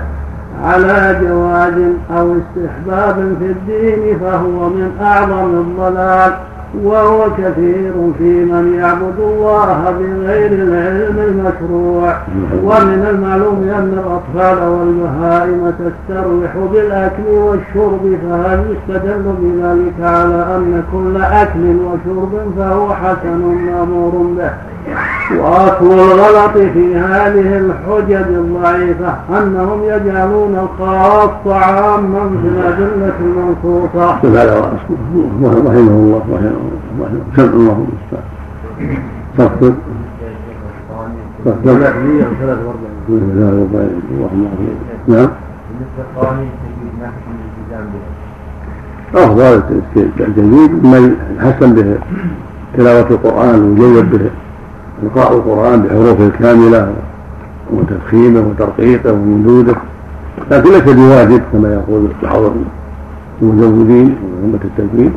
[0.65, 1.75] على جواز
[2.19, 6.33] أو استحباب في الدين فهو من أعظم الضلال.
[6.85, 12.17] وهو كثير في من يعبد الله بغير العلم المشروع.
[12.65, 21.77] ومن المعلوم أن الأطفال والبهائم تستروح بالأكل والشرب فهل يستدل بذلك على أن كل أكل
[21.87, 24.76] وشرب فهو حسن مأمور به؟
[25.39, 34.11] وأصل الغلط في هذه الحجج الضعيفة أنهم يجعلون الخاص عاما في الأدلة المنصوصة.
[34.11, 34.43] رحمه
[35.91, 36.51] الله رحمه
[36.93, 39.77] الله سمع الله المستعان.
[41.45, 42.59] ثلاث
[43.09, 44.77] واربعين
[45.09, 45.29] نعم.
[45.69, 46.41] بالنسبة
[49.15, 49.63] أفضل
[49.97, 51.99] التجديد من حسن به
[52.77, 54.31] تلاوة القرآن وجود به
[55.03, 56.93] إلقاء القرآن بحروفه الكاملة
[57.73, 59.75] وتفخيمه وترقيقه ومدوده
[60.51, 62.53] لكن ليس بواجب كما يقول بعض
[63.43, 65.13] المزودين وأمة التجويد.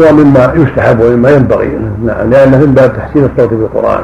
[0.00, 1.78] هو مما يستحب ومما ينبغي.
[2.04, 4.02] نعم لأنه من باب تحسين الصوت بالقرآن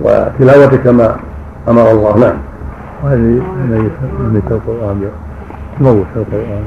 [0.00, 1.16] وتلاوته كما
[1.68, 2.18] أمر الله.
[2.18, 2.36] نعم.
[3.04, 3.42] وهذه
[4.20, 5.00] يميت القرآن
[5.78, 6.62] تموت القرآن.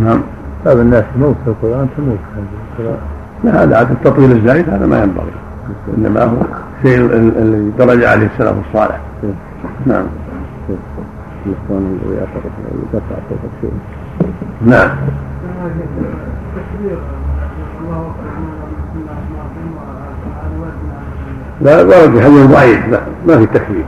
[0.00, 0.20] نعم.
[0.66, 2.18] بعض الناس تموت القرآن تموت
[3.44, 5.32] لا هذا التطويل الزائد هذا ما ينبغي
[5.98, 6.36] إنما هو
[6.78, 6.98] الشيء
[7.38, 9.00] الذي درج عليه السلف الصالح.
[9.86, 10.06] نعم.
[14.66, 14.90] نعم.
[21.60, 23.84] لا ورد في حديث ضعيف لا ما في تكبير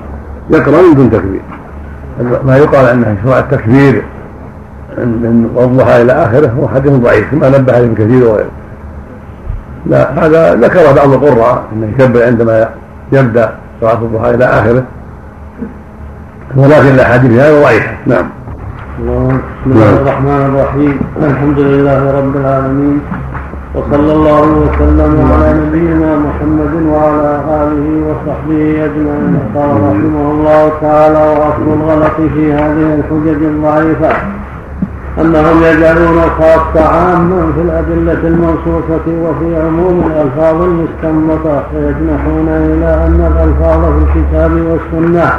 [0.50, 1.40] يقرأ من دون تكبير
[2.44, 4.02] ما يقال انه شرع التكبير
[4.98, 8.50] من الضحى إلى آخره هو حديث ضعيف كما نبه عليه كثير وغيره.
[9.86, 12.68] لا هذا ذكر بعض القراء إنه يكبر عندما
[13.12, 14.82] يبدأ صلاه الضحى إلى آخره.
[16.56, 17.90] ولكن الأحاديث هذا ضعيفة.
[18.06, 18.28] نعم.
[18.98, 21.00] بسم الله الرحمن الرحيم.
[21.22, 23.00] الحمد لله رب العالمين.
[23.74, 27.30] وصلى الله وسلم على نبينا محمد وعلى
[27.62, 29.38] آله وصحبه أجمعين.
[29.54, 34.10] قال رحمه الله تعالى واصل الغلط في هذه الحجج الضعيفة.
[35.20, 43.80] أنهم يجعلون الخاص عاما في الأدلة المنصوصة وفي عموم الألفاظ المستنبطة فيجنحون إلى أن الألفاظ
[43.84, 45.30] في الكتاب والسنة.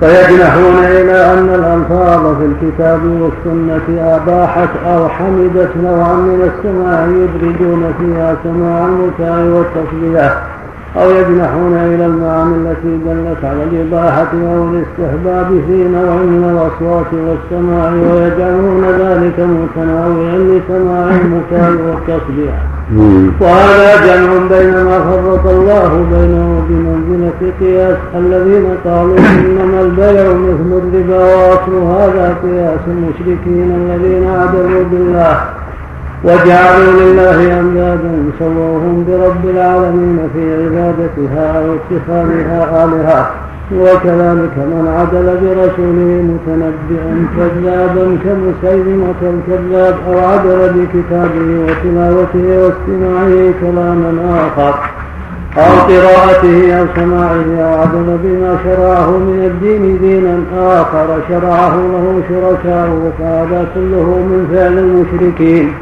[0.00, 8.36] فيجنحون إلى أن الألفاظ في الكتاب والسنة أباحت أو حمدت نوعا من السماع يدرجون فيها
[8.44, 10.53] سماع المتاع والتصبيح
[10.96, 17.90] أو يجنحون إلى المعاني التي دلت على الإباحة أو الاستحباب في نوع من الأصوات والسماع
[17.90, 22.54] ويجعلون ذلك متناويا لسماع المكاء والتصبيح
[23.40, 31.24] وهذا جمع بين ما فرق الله بينه بمنزلة قياس الذين قالوا إنما البيع مثل الربا
[31.24, 35.36] وأصل هذا قياس المشركين الذين عدلوا بالله.
[36.24, 43.30] وجعلوا لله أندادا سووهم برب العالمين في عبادتها أو اتخاذها آلهة.
[43.80, 54.12] وكذلك من عدل برسوله متنبئا كذابا كمسيلمة الكذاب أو عدل بكتابه وتلاوته واستماعه كلاما
[54.46, 54.74] آخر.
[55.58, 60.36] أو قراءته أو سماعه أو عدل بما شرعه من الدين دينا
[60.80, 61.06] آخر.
[61.28, 65.72] شرعه له شركاؤه فهذا كله من فعل المشركين.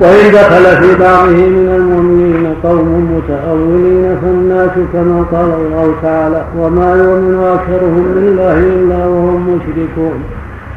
[0.00, 7.44] وإن دخل في بعضه من المؤمنين قوم متأولين فالناس كما قال الله تعالى وما يؤمن
[7.44, 10.22] أكثرهم بالله إلا وهم مشركون.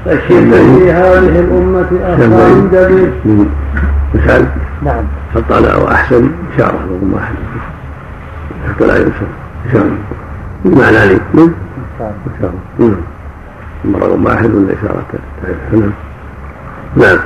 [0.05, 3.11] فالشرك في هذه الأمة أخفى من دليل
[4.15, 4.45] مثال
[4.83, 5.03] نعم.
[5.33, 7.35] فطلع وأحسن إشارة رقم واحد
[8.69, 9.27] حتى لا ينسى
[9.69, 9.97] إشارة.
[10.65, 11.19] بمعنى لي.
[12.37, 12.53] إشارة.
[12.79, 12.95] نعم.
[13.95, 15.05] رقم واحد ولا إشارة؟
[15.73, 15.91] نعم.
[16.95, 17.17] نعم.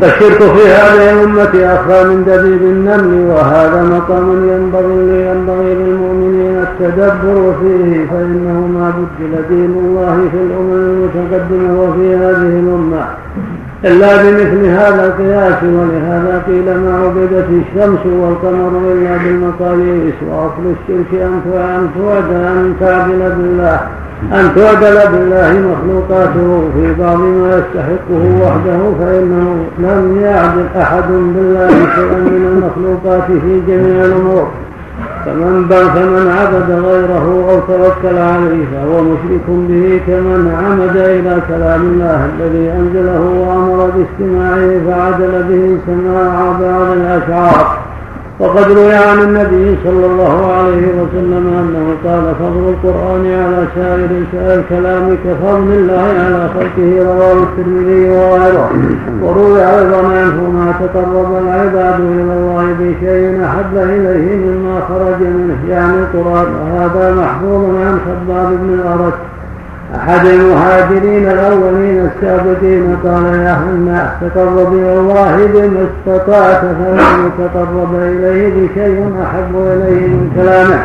[0.00, 8.06] فالشرك في هذه الأمة أخفى من دبيب النمل وهذا مقام ينبغي ينبغي للمؤمنين التدبر فيه
[8.10, 13.04] فإنه ما بدل دين الله في الأمم المتقدمة وفي هذه الأمة.
[13.84, 21.40] إلا بمثل هذا القياس ولهذا قيل ما عبدت الشمس والقمر إلا بالمقاييس وأصل الشرك أن
[21.44, 23.80] تعد أن تعدل بالله.
[24.32, 32.18] أن تعدل بالله مخلوقاته في بعض ما يستحقه وحده فإنه لم يعدل أحد بالله شيئا
[32.18, 34.48] من المخلوقات في جميع الأمور.
[35.24, 42.28] فمن فمن عبد غيره أو توكل عليه فهو مشرك به كمن عمد إلى كلام الله
[42.38, 47.81] الذي أنزله وأمر باستماعه فعدل به سماع بعض الأشعار.
[48.42, 54.10] وقد روي عن النبي صلى الله عليه وسلم أنه قال فضل القرآن على سائر
[54.58, 58.70] الكلام كفضل الله على خلقه رواه الترمذي وغيره.
[59.22, 65.96] وروي أيضا عنه ما تقرب العباد إلى الله بشيء أحب إليه مما خرج منه يعني
[65.98, 66.46] القرآن.
[66.62, 69.14] وهذا محفوظ عن خباب بن الارت
[69.96, 78.48] أحد المهاجرين الأولين السابقين قال يا الناس تقرب إلى الله بما استطعت فلن يتقرب إليه
[78.48, 80.80] بشيء أحب إليه من كلامه.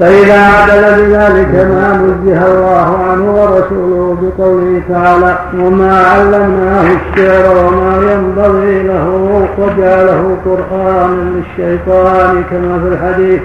[0.00, 8.82] فإذا عدل بذلك ما نزه الله عنه ورسوله بقوله تعالى وما علمناه الشعر وما ينبغي
[8.82, 9.06] له
[9.58, 13.40] وجعله قرآنا للشيطان كما في الحديث.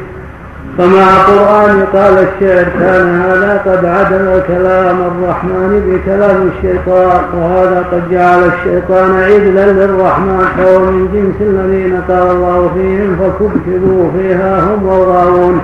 [0.77, 8.39] فمع قرآن قال الشعر كان هذا قد عدم كلام الرحمن بكلام الشيطان وهذا قد جعل
[8.43, 15.61] الشيطان عدلا للرحمن فهو من جنس الذين قال الله فيهم فكبكبوا فيها هم والغاوون.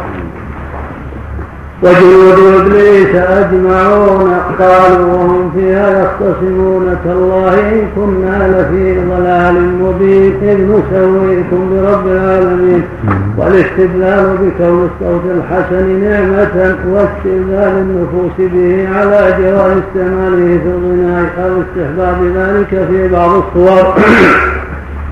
[1.83, 6.97] وجنود إبليس أجمعون قالوا وهم فيها يختصمون.
[7.05, 10.33] تالله إن كنا لفي ضلال مبين.
[10.43, 12.83] إذ نسويكم برب العالمين.
[13.37, 22.17] والاستدلال بكون الصوت الحسن نعمة واستدلال النفوس به على جواز استعماله في الغناء أو استحباب
[22.35, 23.93] ذلك في بعض الصور.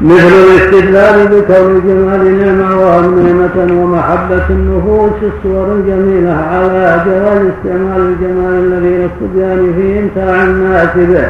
[0.03, 8.89] مثل الاستدلال بكون الجمال نعمة نعمة ومحبة النفوس الصور الجميلة على جواز استعمال الجمال الذي
[8.97, 11.27] للصبيان في إمتاع الناس به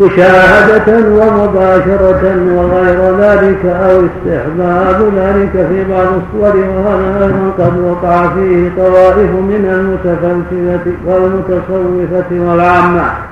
[0.00, 2.22] مشاهدة ومباشرة
[2.56, 9.64] وغير ذلك أو استحباب ذلك في بعض الصور وهذا أيضا قد وقع فيه طوائف من
[9.74, 13.31] المتفلسفة والمتصوفة والعامة.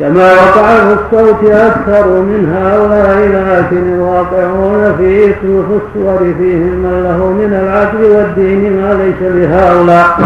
[0.00, 7.52] كما وقع في الصوت أكثر من هؤلاء لكن الواقعون في الصور فيهم من له من
[7.62, 10.18] العقل والدين ما ليس لهؤلاء.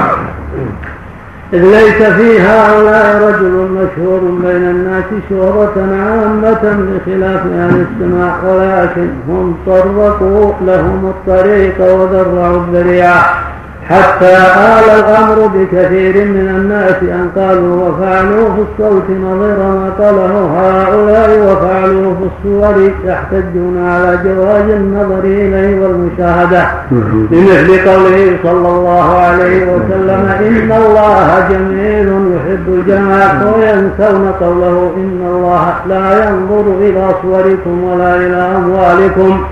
[1.52, 9.56] إذ ليس في هؤلاء رجل مشهور بين الناس شهرة عامة بخلاف أهل السماء ولكن هم
[9.66, 13.51] طرقوا لهم الطريق وذرعوا الذريعة.
[13.92, 14.36] حتى
[14.74, 22.14] آل الأمر بكثير من الناس أن قالوا وفعلوا في الصوت نظير ما قاله هؤلاء وفعلوا
[22.14, 26.64] في الصور يحتجون على جواز النظر إليه والمشاهدة.
[27.30, 35.74] بمثل قوله صلى الله عليه وسلم إن الله جميل يحب الجمال وينسون قوله إن الله
[35.88, 39.44] لا ينظر إلى صوركم ولا إلى أموالكم.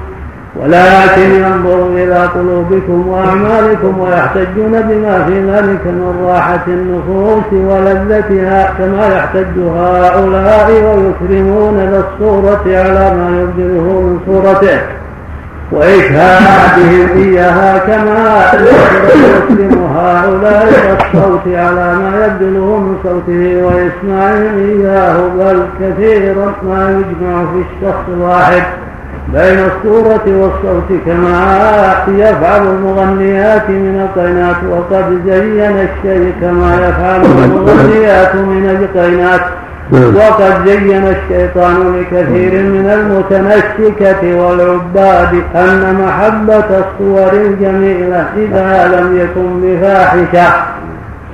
[0.56, 9.58] ولكن ينظر إلى قلوبكم وأعمالكم ويحتجون بما في ذلك من راحة النفوس ولذتها كما يحتج
[9.58, 14.80] هؤلاء ويكرمون للصورة على ما يبدله من صورته.
[15.72, 26.54] وإشهادهم إياها كما يكرم هؤلاء الصوت على ما يبدله من صوته وإسماعهم إياه بل كثيرا
[26.62, 28.62] ما يجمع في الشخص الواحد
[29.32, 38.78] بين الصورة والصوت كما يفعل المغنيات من القينات وقد زين الشيء كما يفعل المغنيات من
[38.94, 39.40] القينات
[39.90, 40.16] نعم.
[40.16, 50.79] وقد زين الشيطان لكثير من المتنسكة والعباد أن محبة الصور الجميلة إذا لم يكن بفاحشة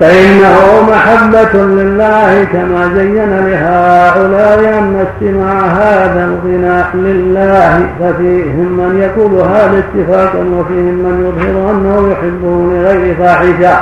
[0.00, 9.78] فإنه محبة لله كما زين لهؤلاء أن استماع هذا الغناء لله ففيهم من يقول هذا
[9.78, 13.78] اتفاقا وفيهم من يظهر أنه يحبه لغير فاحشة.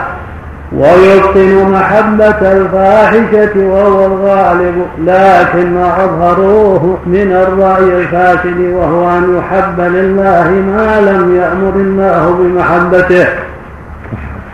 [0.73, 10.51] ويبطن محبة الفاحشة وهو الغالب لكن ما أظهروه من الرأي الفاسد وهو أن يحب لله
[10.51, 13.27] ما لم يأمر الله بمحبته.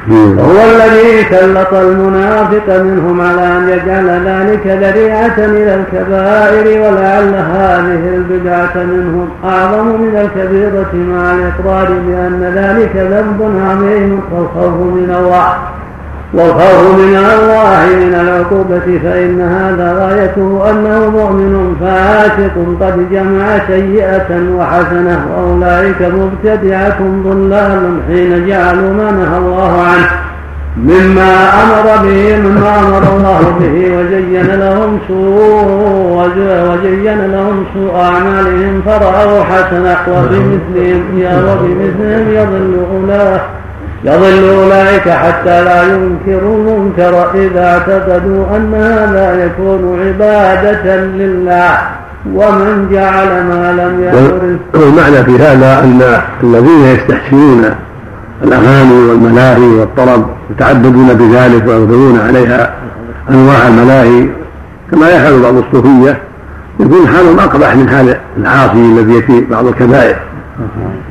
[0.09, 8.85] هو الذي سلط المنافق منهم على أن يجعل ذلك ذريعة إلى الكبائر ولعل هذه البدعة
[8.85, 15.55] منهم أعظم من الكبيرة مع الإقرار بأن ذلك ذنب عظيم والخوف من الله
[16.35, 25.27] والخوف من الله من العقوبة فإن هذا غايته أنه مؤمن فاسق قد جمع سيئة وحسنة
[25.37, 30.07] وأولئك مبتدعة ضلال حين جعلوا ما نهى الله عنه
[30.77, 36.29] مما أمر به مما أمر الله به وزين لهم سوء
[36.71, 41.03] وزين لهم سوء أعمالهم فرأوا حسنة وبمثلهم
[41.49, 43.60] وبمثلهم يضل أولئك
[44.05, 51.79] يضل أولئك حتى لا ينكروا المنكر إذا اعتقدوا أن هذا يكون عبادة لله
[52.35, 56.03] ومن جعل ما لم يأمر والمعنى في هذا أن
[56.43, 57.65] الذين يستحسنون
[58.45, 62.75] الأغاني والملاهي والطرب يتعبدون بذلك ويغفرون عليها
[63.31, 64.29] أنواع الملاهي
[64.91, 66.19] كما يفعل بعض الصوفية
[66.81, 70.17] يكون حالهم أقبح من حال العاصي الذي يأتي بعض الكبائر.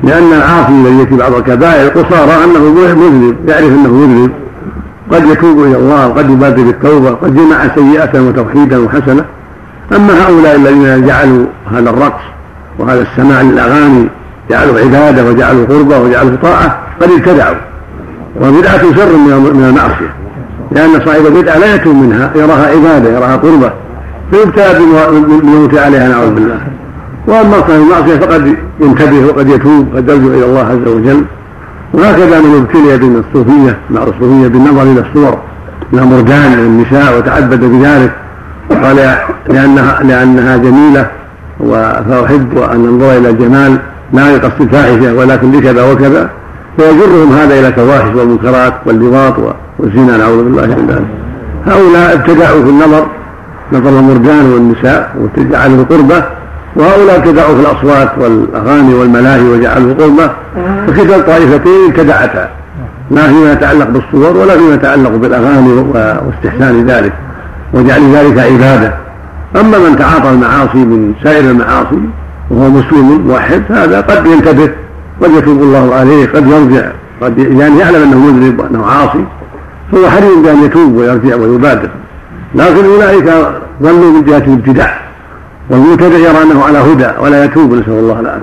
[0.04, 4.30] لأن العاصي الذي يأتي بعض الكبائر قصارى أنه مذنب يعرف أنه مذنب.
[5.12, 9.24] قد يتوب إلى الله وقد يبادر بالتوبة قد جمع سيئة وتوحيدا وحسنة.
[9.96, 12.22] أما هؤلاء الذين جعلوا هذا الرقص
[12.78, 14.08] وهذا السماع للأغاني
[14.50, 17.56] جعلوا عبادة وجعلوا قربة وجعلوا طاعة قد ابتدعوا.
[18.40, 20.14] وبدعة شر من المعصية.
[20.72, 23.72] لأن صاحب البدعة لا يتوب منها يراها عبادة يراها قربة.
[24.30, 24.78] فيبتلى
[25.10, 26.58] بالموت عليها نعوذ بالله.
[27.26, 31.24] وأما صاحب المعصية فقد ينتبه وقد يتوب قد يرجع إلى الله عز وجل.
[31.92, 35.38] وهكذا من ابتلي بين الصوفيه مع الصوفيه بالنظر إلى الصور
[35.92, 38.12] من المرجان من النساء وتعبد بذلك.
[38.70, 38.96] وقال
[39.48, 41.10] لانها لأنها جميلة
[42.08, 43.78] فاحب ان انظر إلى الجمال
[44.12, 46.30] لا يقصد الفاحشه ولكن لكذا وكذا.
[46.76, 49.34] فيجرهم هذا إلى الفواحش والمنكرات واللواط
[49.78, 51.06] والزنا نعوذ بالله من ذلك.
[51.66, 53.06] هؤلاء ابتدعوا في النظر
[53.72, 56.24] نظر المرجان والنساء وجعلوا قربه
[56.76, 60.30] وهؤلاء ابتدعوا في الأصوات والأغاني والملاهي وجعلوا قربه
[60.86, 62.48] فكلتا الطائفتين ابتدعتا.
[63.10, 67.12] لا فيما يتعلق بالصور ولا فيما يتعلق بالأغاني واستحسان ذلك
[67.74, 68.94] وجعل ذلك عبادة.
[69.60, 72.00] أما من تعاطى المعاصي من سائر المعاصي
[72.50, 74.70] وهو مسلم موحد هذا قد ينتبه
[75.22, 76.86] قد يتوب الله عليه قد يرجع
[77.22, 79.24] قد يعني يعلم أنه مذنب وأنه عاصي
[79.92, 81.88] فهو حري بأن يتوب ويرجع ويبادر.
[82.54, 83.32] لكن أولئك
[83.82, 85.09] ظلوا من جهة الابتداع.
[85.70, 88.42] والمبتدع يرى أنه على هدى ولا يتوب نسأل الله العافية.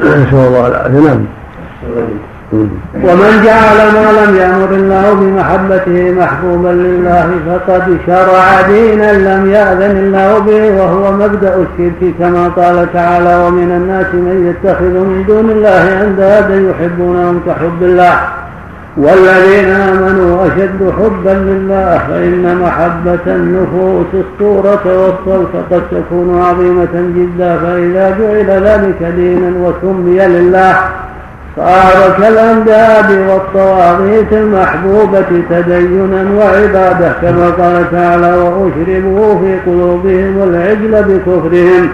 [0.26, 1.24] نسأل الله العافية نعم.
[2.94, 10.38] ومن جعل ما لم يامر الله بمحبته محبوبا لله فقد شرع دينا لم يأذن الله
[10.38, 16.70] به وهو مبدأ الشرك كما قال تعالى ومن الناس من يتخذ من دون الله أندادا
[16.70, 18.37] يحبونهم كحب الله.
[18.98, 28.16] والذين آمنوا أشد حبا لله فإن محبة النفوس الصورة والصلف قد تكون عظيمة جدا فإذا
[28.20, 30.74] جعل ذلك دينا وسمي لله
[31.56, 41.88] صار كالأنداد والطواغيت المحبوبة تدينا وعبادة كما قال تعالى وأشربوا في قلوبهم العجل بكفرهم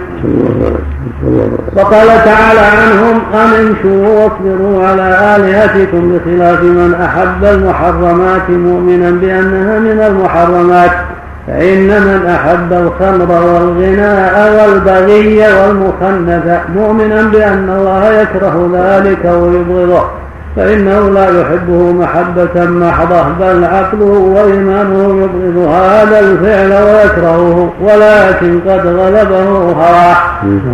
[1.76, 10.00] وقال تعالى عنهم أن امشوا واصبروا على آلهتكم بخلاف من أحب المحرمات مؤمنا بأنها من
[10.06, 10.90] المحرمات.
[11.46, 20.23] فإن من أحب الخمر والغناء والبغي والمخنث مؤمنا بأن الله يكره ذلك ويبغضه.
[20.57, 29.42] فإنه لا يحبه محبة محضة بل عقله وإيمانه يبغض هذا الفعل ويكرهه ولكن قد غلبه
[29.42, 30.16] هواه.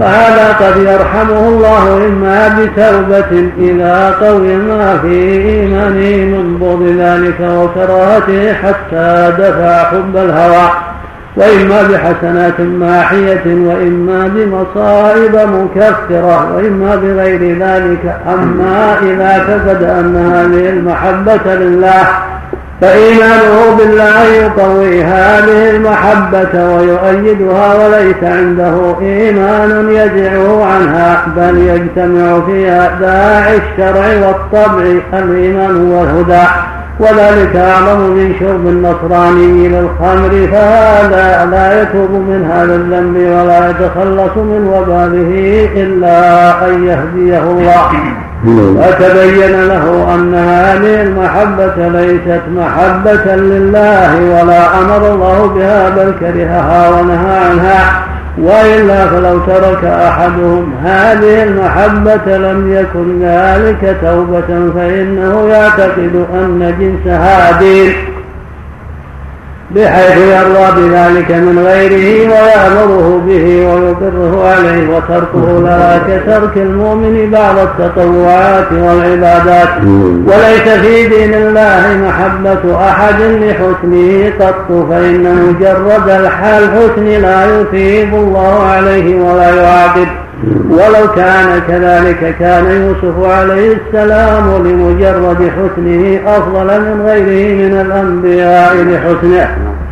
[0.01, 5.15] فهذا قد يرحمه الله إما بتوبة إذا قوي ما في
[5.49, 10.90] إيمانه من بغض ذلك وكراهته حتى دفع حب الهوى.
[11.37, 18.17] وإما بحسنات ماحية وإما بمصائب مكفرة وإما بغير ذلك.
[18.27, 22.07] أما إذا كفد أن هذه المحبة لله
[22.81, 33.57] فإيمانه بالله يقوي هذه المحبة ويؤيدها وليس عنده إيمان يزعه عنها بل يجتمع فيها داعي
[33.57, 36.47] الشرع والطبع الإيمان والهدى.
[37.01, 44.63] وذلك أعظم من شرب النصراني للخمر فهذا لا يتوب من هذا الذنب ولا يتخلص من
[44.75, 45.33] وباله
[45.83, 46.17] إلا
[46.67, 47.91] أن يهديه الله.
[48.81, 57.37] وتبين له أن هذه المحبة ليست محبة لله ولا أمر الله بها بل كرهها ونهى
[57.51, 58.10] عنها.
[58.43, 67.93] وإلا فلو ترك أحدهم هذه المحبة لم يكن ذلك توبة فإنه يعتقد أن جنسها دين
[69.75, 78.73] بحيث يرضى بذلك من غيره ويأمره به ويقره عليه وتركه لا كترك المؤمن بعض التطوعات
[78.73, 79.69] والعبادات.
[80.27, 89.21] وليس في دين الله محبة أحد لحسنه قط فإن مجرد الحسن لا يثيب الله عليه
[89.21, 90.09] ولا يعاقب.
[90.71, 99.49] ولو كان كذلك كان يوسف عليه السلام لمجرد حسنه أفضل من غيره من الأنبياء لحسنه.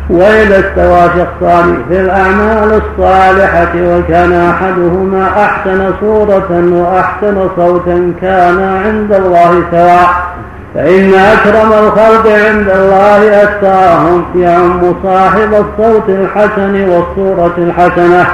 [0.09, 9.63] وإذا استوى شخصان في الأعمال الصالحة وكان أحدهما أحسن صورة وأحسن صوتا كان عند الله
[9.71, 10.28] سواء.
[10.75, 18.25] فإن أكرم الخلق عند الله أتقاهم يعم صاحب الصوت الحسن والصورة الحسنة.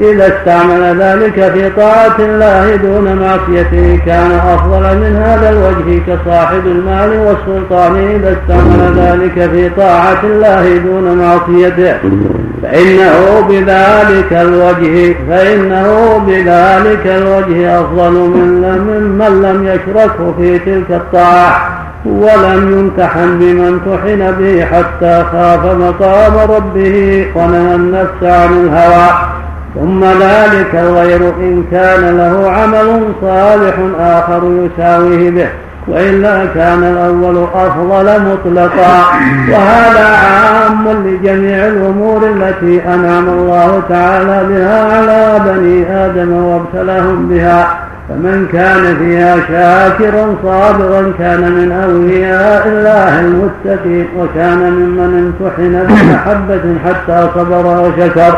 [0.00, 7.18] إذا استعمل ذلك في طاعة الله دون معصيته كان أفضل من هذا الوجه كصاحب المال
[7.18, 7.96] والسلطان.
[7.96, 11.98] إذا استعمل ذلك في طاعة الله دون معصيته.
[12.70, 22.78] فإنه بذلك الوجه فإنه بذلك الوجه أفضل من ممن لم يشركه في تلك الطاعة ولم
[22.78, 29.08] يمتحن بما امتحن به حتى خاف مقام ربه ونهى النفس عن الهوى.
[29.74, 35.48] ثم ذلك الغير إن كان له عمل صالح آخر يساويه به.
[35.90, 39.04] وإلا كان الأول أفضل مطلقا.
[39.50, 47.78] وهذا عام لجميع الأمور التي أنعم الله تعالى بها على بني آدم وابتلاهم بها.
[48.08, 57.28] فمن كان فيها شاكرا صابرا كان من أولياء الله المتقين وكان ممن امتحن بمحبة حتى
[57.34, 58.34] صبر وشكر.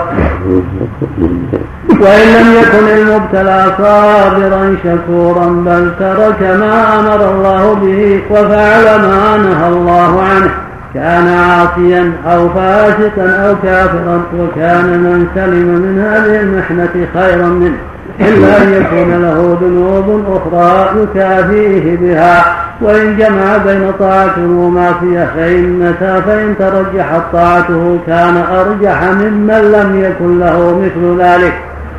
[2.03, 9.68] وإن لم يكن المبتلى صابرا شكورا بل ترك ما أمر الله به وفعل ما نهى
[9.68, 10.50] الله عنه.
[10.94, 17.78] كان عاصيا أو فاسقا أو كافرا وكان من سلم من هذه المحنة خيرا منه.
[18.20, 22.44] إلا أن يكون له ذنوب أخرى يكافيه بها.
[22.80, 30.80] وإن جمع بين طاعة ومعصية فإن فإن ترجحت طاعته كان أرجح ممن لم يكن له
[30.84, 31.53] مثل ذلك.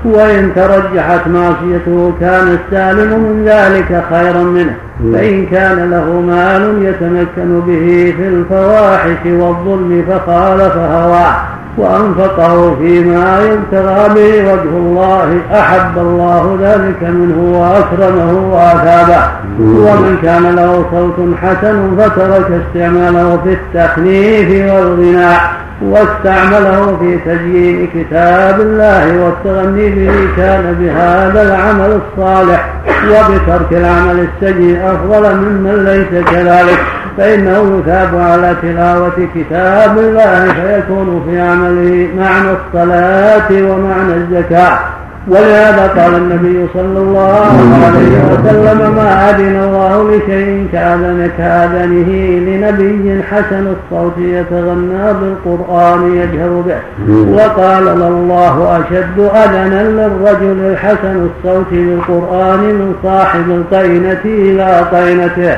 [0.06, 4.76] وإن ترجحت معصيته كان السالم من ذلك خيرا منه.
[5.14, 11.36] فإن كان له مال يتمكن به في الفواحش والظلم فخالف هواه
[11.78, 19.24] وأنفقه فيما يبتغى به وجه الله أحب الله ذلك منه وأكرمه وأثابه.
[19.60, 25.62] ومن كان له صوت حسن فترك استعماله في التخليف والغناء.
[25.84, 32.73] واستعمله في تزيين كتاب الله والتغني به كان بهذا العمل الصالح
[33.09, 36.79] وبترك العمل السيء أفضل ممن ليس كذلك.
[37.17, 44.79] فإنه يثاب على تلاوة كتاب الله فيكون في عمله معنى الصلاة ومعنى الزكاة.
[45.28, 47.45] ولهذا قال النبي صلى الله
[47.86, 52.09] عليه وسلم ما أذن الله لشيء كأذن كأذنه
[52.47, 56.82] لنبي حسن الصوت يتغنى بالقرآن يجهر به.
[57.09, 65.57] وقال الله أشد أذنا للرجل الحسن الصوت بالقرآن من صاحب القينة إلى قينته.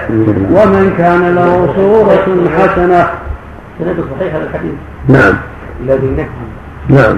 [0.51, 3.07] ومن كان له صورة حسنة.
[4.20, 4.74] صحيح هذا الحديث.
[5.09, 5.34] نعم.
[5.84, 6.28] الذي
[6.89, 7.18] نعم.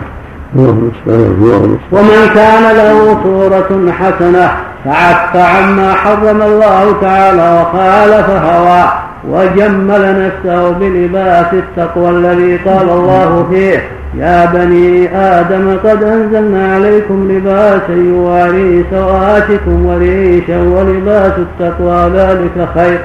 [1.91, 4.51] ومن كان له صورة حسنة.
[4.85, 8.89] فعف عما حرم الله تعالى وخالف هواه
[9.29, 13.89] وجمل نفسه بلباس التقوى الذي قال الله فيه.
[14.15, 22.99] يا بني آدم قد أنزلنا عليكم لباسا يواري سوآتكم وريشا ولباس التقوى ذلك خير.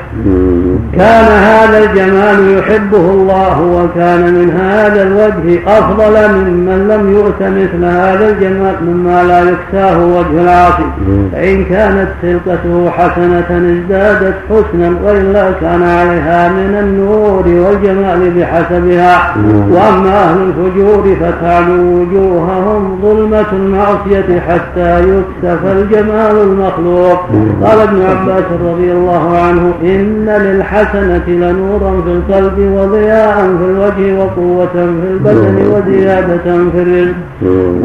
[0.96, 8.29] كان هذا الجمال يحبه الله وكان من هذا الوجه أفضل ممن لم يؤت مثل هذا
[8.29, 10.87] الجمال مما لا يكساه وجه العاصي.
[11.33, 19.34] فإن كانت خلقته حسنة ازدادت حسنا وإلا كان عليها من النور والجمال بحسبها.
[19.70, 27.19] وأما أهل الفجور فتعلو وجوههم ظلمة المعصية حتى يكسف الجمال المخلوق.
[27.64, 34.67] قال ابن عباس رضي الله عنه إن للحسنة لنورا في القلب وضياء في الوجه وقوة
[34.73, 37.14] في البدن وزيادة في الرزق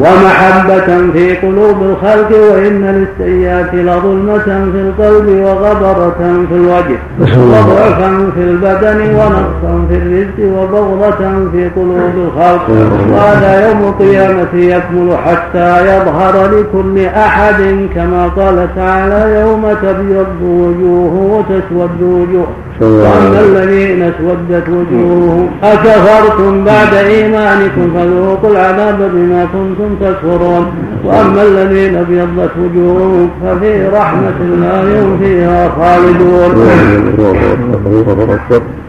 [0.00, 4.38] ومحبة في قلوب الخلق وإن للسيئات لظلمة
[4.72, 12.66] في القلب وغبرة في الوجه وضعفا في البدن ونقصا في الرزق وبغضة في قلوب الخلق.
[13.12, 22.02] وهذا يوم القيامة يكمل حتى يظهر لكل أحد كما قال تعالى يوم تبيض وجوه وتسود
[22.02, 22.46] وجوه.
[22.80, 30.66] وأما الذين اسودت وجوههم أكفرتم بعد إيمانكم فذوقوا العذاب بما كنتم تكفرون.
[31.04, 36.50] وأما الذين ابيضت وجوههم ففي رحمة الله هم فيها خالدون.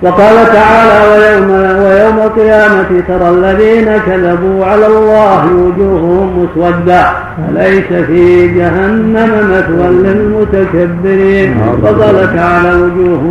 [0.03, 1.49] وقال تعالى ويوم
[1.83, 7.05] ويوم القيامة ترى الذين كذبوا على الله وجوههم مسودة.
[7.49, 13.21] أليس في جهنم مثوى للمتكبرين؟ وقال تعالى وجوه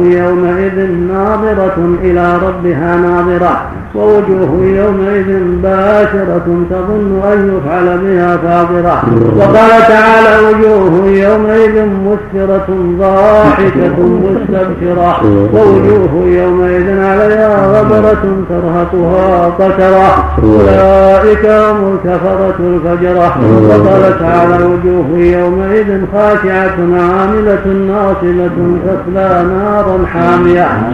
[0.49, 3.63] يومئذ ناظرة إلى ربها ناظرة
[3.95, 9.03] ووجوه يومئذ باشرة تظن أن يفعل بها فاضرة
[9.37, 12.69] وقال تعالى وجوه يومئذ مسفرة
[12.99, 15.21] ضاحكة مستبشرة
[15.55, 20.25] ووجوه يومئذ عليها غبرة ترهقها قترة.
[20.43, 23.37] أولئك هم الكفرة الفجرة.
[23.69, 28.57] وقال تعالى وجوه يومئذ خاشعة عاملة ناصبة
[28.87, 30.38] تصلى نارا حامية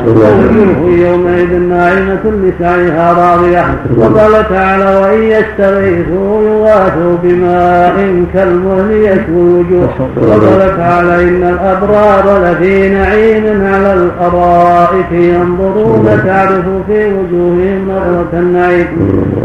[0.06, 3.64] ووجوه يومئذ ناعمة لسعيها راضية.
[3.96, 13.44] وقال تعالى وإن يستغيثوا يغاثوا بماء كالمهل يشوي الوجوه وقال تعالى إن الأبرار لفي نعيم
[13.74, 18.86] على الأرائك ينظرون تعرف في وجوههم نظرة النعيم.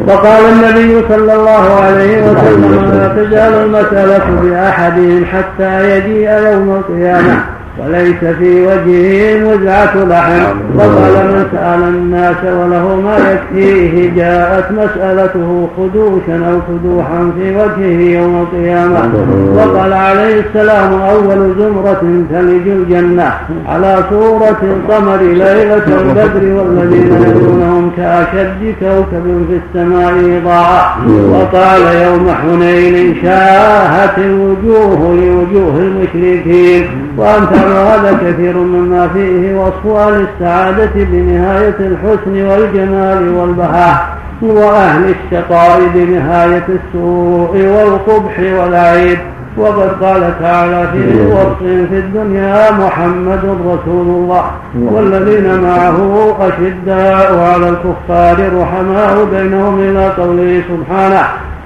[0.07, 7.58] وقال النبي صلى الله عليه وسلم لا تزال المسألة بأحدهم حتى يجيء يوم القيامة.
[7.79, 10.43] وليس في وجهه مزعة لحم.
[10.75, 14.15] وقال من سأل الناس وله ما يكفيه.
[14.15, 19.09] جاءت مسألته خدوشا أو فدوحا في وجهه يوم القيامة.
[19.55, 22.01] وقال عليه السلام أول زمرة
[22.31, 23.31] تلج الجنة.
[23.67, 30.95] على صورة القمر ليلة البدر والذين يدونهم كأشد كوكب في السماء إضاءة
[31.31, 37.08] وقال يوم حنين شاهت الوجوه لوجوه المشركين.
[37.19, 46.67] وأمثال وهذا كثير مما فيه وصف أهل السعادة بنهاية الحسن والجمال والبهاء وأهل الشقاء بنهاية
[46.69, 49.17] السوء والقبح والعيب.
[49.57, 54.43] وقد قال تعالى في وصف في الدنيا محمد رسول الله
[54.75, 55.97] والذين معه
[56.39, 61.23] أشداء على الكفار رحماء بينهم إلى قوله سبحانه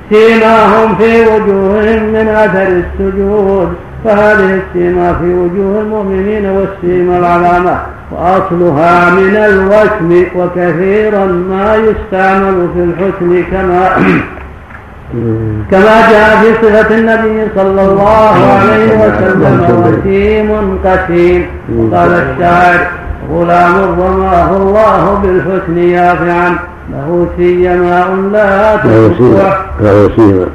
[0.09, 3.73] سيماهم في وجوههم من أثر السجود.
[4.03, 7.77] فهذه السيما في وجوه المؤمنين والسيما العلامة.
[8.11, 13.89] وأصلها من الوسم وكثيرا ما يستعمل في الحسن كما
[15.71, 21.45] كما جاء في صفة النبي صلى الله عليه وسلم وسيم قسيم.
[21.93, 22.87] قال الشاعر
[23.31, 26.55] غلام رماه الله بالحسن يافعا
[26.91, 30.45] له سيماء لا تشقه له سيما.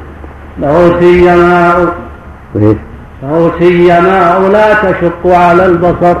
[0.59, 1.93] له سيماء
[3.21, 6.15] فهو سيماء لا تشق على البصر.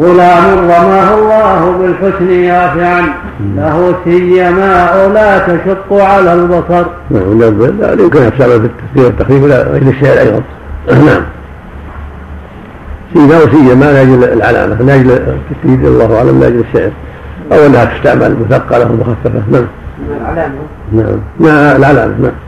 [0.00, 3.02] غلام رماه الله بالحسن يافعا.
[3.56, 6.84] له سيماء لا تشق على البصر.
[7.10, 7.40] نعم
[7.80, 10.42] لا يمكن أن في التفسير والتخفيف لا غير الشعر أيضا
[10.86, 11.22] نعم.
[13.14, 16.90] سيماء وسيما لاجل العلامة لاجل التسديد الله أعلم لاجل الشعر
[17.52, 19.42] أو أنها تستعمل مثقلة ومخففة.
[19.50, 19.66] نعم.
[20.20, 20.54] العلامة.
[20.92, 21.76] نعم.
[21.76, 22.47] العلامة نعم.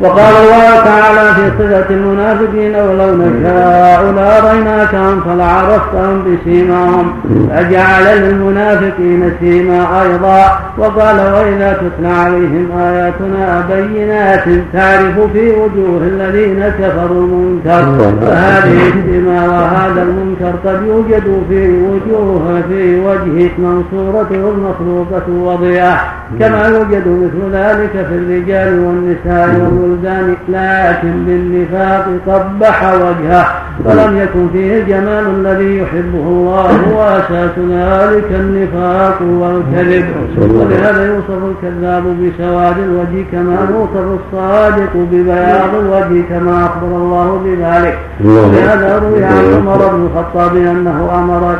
[0.00, 7.12] وقال الله تعالى في صفة المنافقين ولو نشاء لأريناكهم فلعرفتهم بسيماهم.
[7.50, 10.58] فجعل للمنافقين سيما أيضا.
[10.78, 17.84] وقال وإذا تتلى عليهم آياتنا بينات تعرف في وجوه الذين كفروا المنكر
[18.20, 25.98] فهذه السيما وهذا المنكر قد يوجد في وجوه في وجه منصورته المخلوقة وضياء
[26.40, 29.48] كما يوجد مثل ذلك في الرجال والنساء
[29.88, 33.46] والولدان لكن بالنفاق قبح وجهه.
[33.84, 40.04] ولم يكن فيه الجمال الذي يحبه الله وأساس ذلك النفاق والكذب.
[40.38, 47.98] ولهذا يوصف الكذاب بسواد الوجه كما يوصف الصادق ببياض الوجه كما أخبر الله بذلك.
[48.24, 51.54] ولهذا روي عن عمر بن الخطاب أنه أمر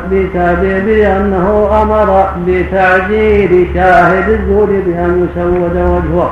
[0.63, 6.31] بانه أمر بتعجيل شاهد الزور بأن يسود وجهه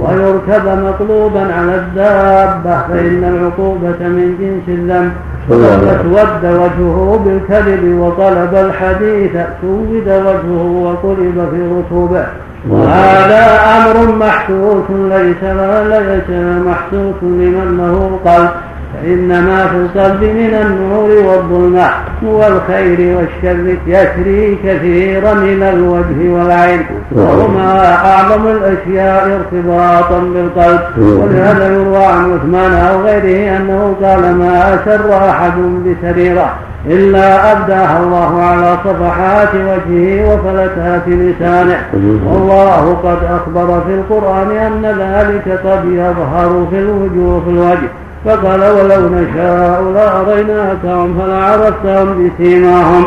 [0.00, 5.12] ويركب مقلوبا على الدابة فإن العقوبة من جنس الذنب.
[5.48, 12.26] فاسود وجهه بالكذب وطلب الحديث سود وجهه وقلب في رطوبه
[12.70, 15.42] وهذا أمر محسوس ليس
[15.88, 16.30] ليس
[16.66, 18.48] محسوس لمن له قلب
[19.02, 21.90] فإنما في القلب من النور والظلمة
[22.22, 26.80] والخير والشر يسري كثيرا من الوجه والعين.
[27.12, 30.80] وهما أعظم الأشياء ارتباطا بالقلب.
[30.98, 35.52] ولهذا يروى عن عثمان أو غيره أنه قال ما أسر أحد
[35.86, 36.54] بسريرة
[36.86, 41.80] إلا أبداها الله على صفحات وجهه وفلتات لسانه.
[42.26, 47.88] والله قد أخبر في القرآن أن ذلك قد يظهر في الوجوه في الوجه.
[48.24, 53.04] فقال ولو نشاء لأريناكهم فلعرفتهم بسيماهم.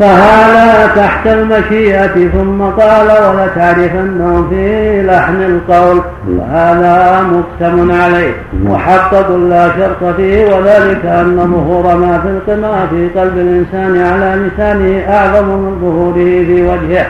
[0.00, 6.00] فهذا تحت المشيئة ثم قال ولتعرفنهم في لحن القول.
[6.38, 8.34] وهذا مقسم عليه.
[8.64, 15.04] محقق لا شرط فيه وذلك أن ظهور ما في القمع في قلب الإنسان على لسانه
[15.08, 17.06] أعظم من ظهوره في وجهه.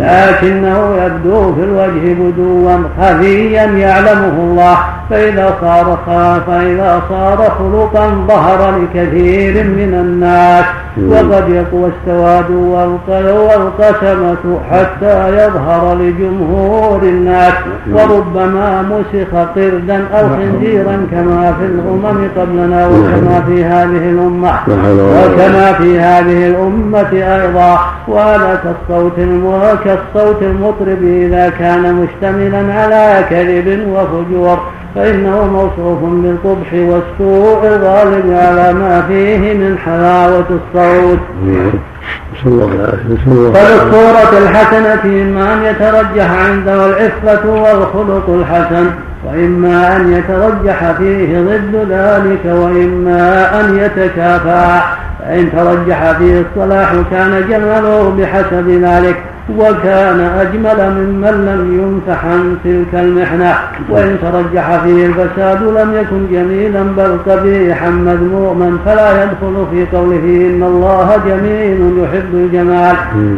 [0.00, 4.78] لكنه يبدو في الوجه بدوا خفيا يعلمه الله.
[5.10, 5.98] فإذا صار
[6.46, 10.64] فإذا صار خلقا ظهر لكثير من الناس.
[11.08, 17.52] وقد يقوى السواد والقسمة حتى يظهر لجمهور الناس.
[17.92, 24.52] وربما مسخ قردا أو خنزيرا كما في الأمم قبلنا وكما في هذه الأمة.
[25.24, 27.78] وكما في هذه الأمة أيضا.
[28.08, 29.18] وهذا كالصوت
[29.84, 34.58] كالصوت المطرب إذا كان مشتملا على كذب وفجور.
[34.98, 41.18] فإنه موصوف بالقبح والسوء الغالب على ما فيه من حلاوة الصوت.
[43.54, 48.86] فللصورة الحسنة إما أن يترجح عنده العفة والخلق الحسن
[49.26, 54.80] وإما أن يترجح فيه ضد ذلك وإما أن يتكافى
[55.28, 59.16] فإن ترجح فيه الصلاح كان جماله بحسب ذلك
[59.58, 63.54] وكان أجمل ممن لم يمتحن تلك المحنة.
[63.90, 68.78] وإن ترجح فيه الفساد لم يكن جميلا بل قبيحا مذموما.
[68.86, 72.96] فلا يدخل في قوله إن الله جميل يحب الجمال.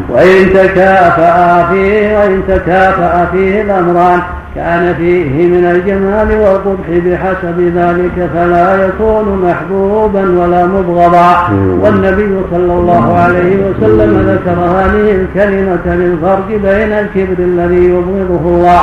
[0.09, 4.21] وإن تكافأ فيه وإن تكافأ فيه الأمران.
[4.55, 11.49] كان فيه من الجمال والقبح بحسب ذلك فلا يكون محبوبا ولا مبغضا.
[11.83, 18.83] والنبي صلى الله عليه وسلم ذكر هذه الكلمة للفرق بين الكبر الذي يبغضه الله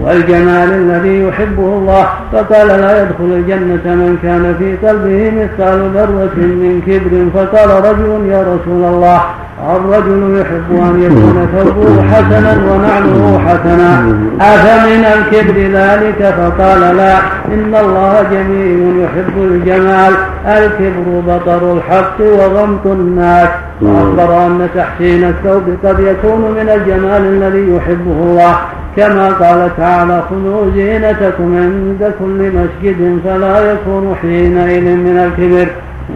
[0.00, 2.06] والجمال الذي يحبه الله.
[2.32, 7.12] فقال لا يدخل الجنة من كان في قلبه مثقال ذرة من كبر.
[7.34, 9.20] فقال رجل يا رسول الله
[9.64, 14.16] الرجل يحب أن يكون ثوبه حسنا ونعله حسنا.
[14.40, 17.18] أفمن الكبر ذلك؟ فقال لا.
[17.54, 20.12] إن الله جميل يحب الجمال.
[20.46, 23.48] الكبر بطر الحق وغمط الناس.
[23.82, 28.56] وأخبر أن تحسين الثوب قد يكون من الجمال الذي يحبه الله.
[28.96, 35.68] كما قال تعالى خذوا زينتكم عند كل مسجد فلا يكون حينئذ من الكبر.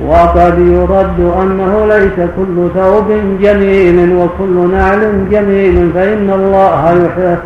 [0.07, 3.09] وقد يرد أنه ليس كل ثوب
[3.41, 7.39] جميل وكل نعل جميل فإن الله يحب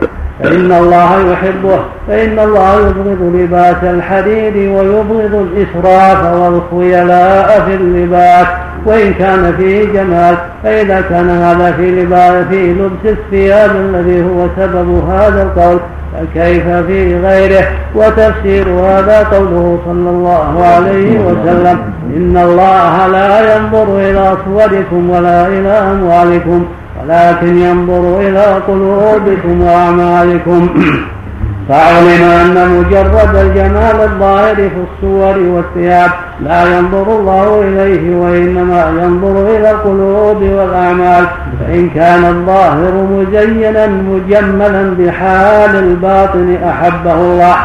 [0.42, 8.46] فإن الله يحبه فإن الله يبغض لباس الحرير ويبغض الإسراف والخيلاء في اللباس.
[8.86, 15.08] وإن كان فيه جمال فإذا كان هذا في لباس في لبس الثياب الذي هو سبب
[15.08, 15.78] هذا القول
[16.14, 17.64] فكيف في غيره
[17.94, 21.78] وتفسير هذا قوله صلى الله عليه وسلم
[22.16, 26.64] إن الله لا ينظر إلى صوركم ولا إلى أموالكم
[27.02, 30.68] ولكن ينظر إلى قلوبكم وأعمالكم.
[31.68, 36.10] فعلم أن مجرد الجمال الظاهر في الصور والثياب
[36.40, 41.26] لا ينظر الله إليه وإنما ينظر إلى القلوب والأعمال.
[41.60, 47.56] فإن كان الظاهر مزينا مجملا بحال الباطن أحبه الله.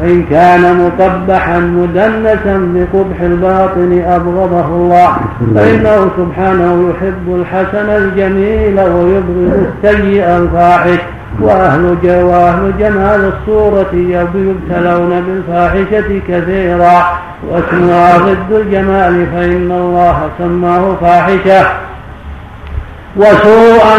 [0.00, 5.16] وإن كان مقبحا مدنسا بقبح الباطن أبغضه الله.
[5.54, 10.98] فإنه سبحانه يحب الحسن الجميل ويبغض السيء الفاحش.
[11.40, 17.18] وأهل وأهل جمال الصورة يبتلون بالفاحشة كثيرا
[17.50, 21.66] واسمها ضد الجمال فإن الله سماه فاحشة.
[23.16, 23.96] وسوءا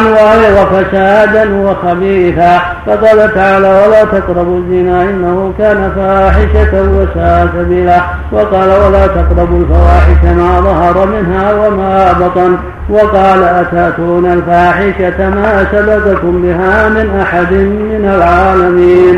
[0.57, 2.59] وفسادا وخبيثا.
[2.85, 8.01] فقال تعالى ولا تقربوا الزنا إنه كان فاحشة وساء سبيلا.
[8.31, 12.57] وقال ولا تقربوا الفواحش ما ظهر منها وما بطن.
[12.89, 19.15] وقال أتاتون الفاحشة ما سبقكم بها من أحد من العالمين.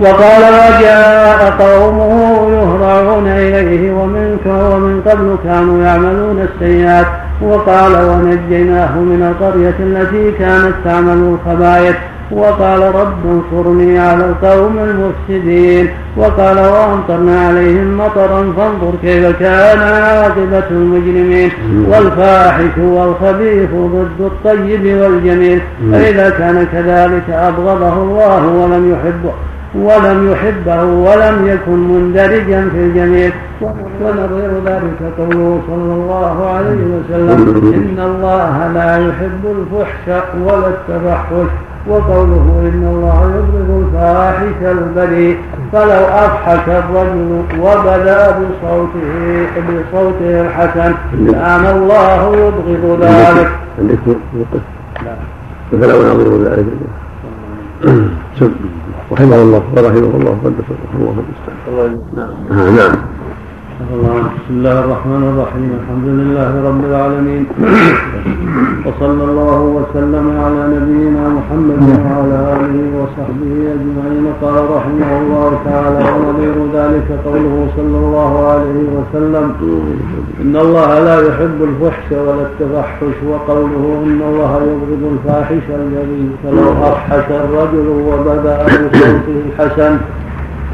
[0.00, 2.14] وقال وجاء قومه
[2.50, 7.06] يهرعون إليه ومن ومن قبل كانوا يعملون السيئات.
[7.42, 11.96] وقال ونجيناه من القرية التي كانت تعمل الخبائث
[12.30, 15.88] وقال رب انصرني على القوم المفسدين.
[16.16, 21.50] وقال وأمطرنا عليهم مطرا فانظر كيف كان عاقبة المجرمين.
[21.88, 25.60] والفاحش والخبيث ضد الطيب والجميل.
[25.92, 29.32] فإذا كان كذلك أبغضه الله ولم يحبه.
[29.74, 33.30] ولم يحبه ولم يكن مندرجا في الجميع.
[34.00, 37.38] ونظير ذلك قوله صلى الله عليه وسلم
[37.74, 41.50] إن الله لا يحب الفحش ولا التفحش.
[41.88, 45.36] وقوله إن الله يبغض الفاحش البذيء
[45.72, 50.94] فلو أضحك الرجل وبدأ بصوته بصوته الحسن
[51.32, 53.50] كان الله يبغض ذلك.
[53.78, 53.98] عندك
[55.72, 56.66] فلو نظر ذلك؟
[59.10, 60.68] رحمه الله ورحمه الله قدس
[60.98, 62.96] الله المستعان نعم نعم.
[63.80, 65.70] بسم الله الرحمن الرحيم.
[65.80, 67.44] الحمد لله رب العالمين.
[68.86, 74.24] وصلى الله وسلم على نبينا محمد وعلى آله وصحبه أجمعين.
[74.42, 79.46] قال رحمه الله تعالى ونظير ذلك قوله صلى الله عليه وسلم
[80.42, 87.26] إن الله لا يحب الفحش ولا التفحش وقوله إن الله يبغض الفاحش الذي فلو أفحش
[87.44, 89.92] الرجل وبدا بصوته الحسن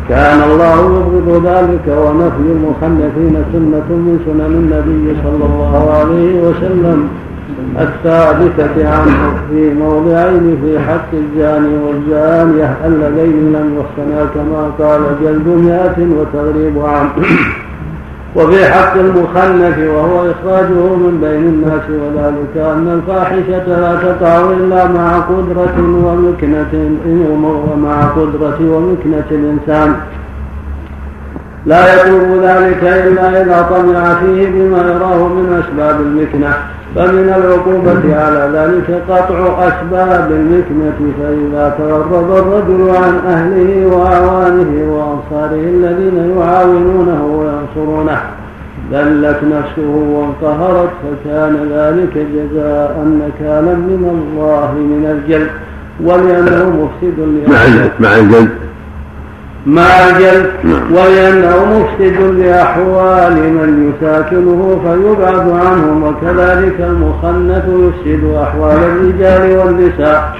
[0.08, 7.08] كان الله يبغض ذلك ونفي المخنثين سنة من سنن النبي صلى الله عليه وسلم.
[7.78, 9.20] الثابتة عنه
[9.50, 17.08] في موضعين في حق الزاني والزانية اللذين لم يحسنا كما قال جلد مئة وتغريب عام.
[18.36, 25.18] وفي حق المخنث وهو إخراجه من بين الناس وذلك أن الفاحشة لا تقع إلا مع
[25.18, 26.90] قدرة ومكنة
[27.72, 29.94] ومع قدرة ومكنة الإنسان.
[31.66, 36.77] لا يكون ذلك إلا إذا طمع فيه بما يراه من أسباب المكنة.
[36.98, 46.36] فمن العقوبة على ذلك قطع أسباب المكنة فإذا تغرب الرجل عن أهله وأعوانه وأنصاره الذين
[46.38, 48.20] يعاونونه وينصرونه
[48.92, 55.50] ذلت نفسه وانقهرت فكان ذلك جزاء نكالا من الله من الجلد
[56.00, 57.18] ولأنه مفسد
[58.00, 58.48] مع الجلد.
[59.66, 60.92] مع الجلد نعم.
[60.92, 70.36] ولأنه مفسد لأحوال من يساكنه فيبعد عنهم وكذلك المخنث يفسد أحوال الرجال والنساء.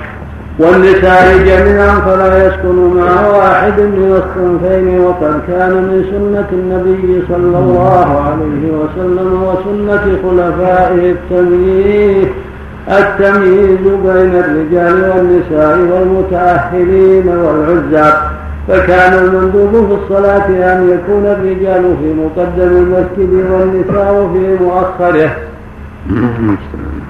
[0.59, 8.23] والنساء جميعا فلا يسكن مع واحد من الصنفين وقد كان من سنة النبي صلى الله
[8.27, 12.29] عليه وسلم وسنة خلفائه التمييز
[12.89, 18.38] التمييز بين الرجال والنساء والمتأهلين والعزاب
[18.69, 25.31] فكان المندوب في الصلاة أن يكون الرجال في مقدم المسجد والنساء في مؤخره.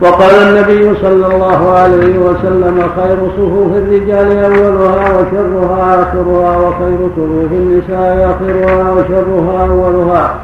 [0.03, 8.31] وقال النبي صلى الله عليه وسلم خير صفوف الرجال أولها وشرها آخرها وخير صفوف النساء
[8.31, 10.35] آخرها وشرها أولها.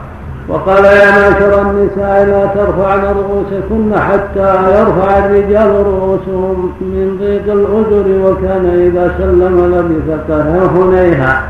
[0.48, 8.66] وقال يا معشر النساء لا ترفعن رؤوسكن حتى يرفع الرجال رؤوسهم من ضيق الأذر وكان
[8.66, 10.30] إذا سلم لبث
[10.76, 11.42] هنيها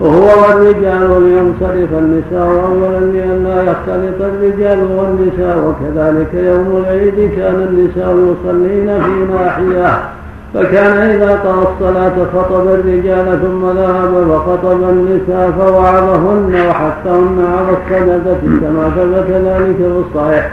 [0.00, 9.02] وهو والرجال لينصرف النساء أولا لئلا يختلط الرجال والنساء وكذلك يوم العيد كان النساء يصلين
[9.02, 10.17] في ناحية.
[10.54, 18.90] فكان إذا قضى الصلاة خطب الرجال ثم ذهب فخطب النساء فوعظهن وحثهن على الصدقة كما
[18.96, 20.50] ثبت ذلك في الصحيح.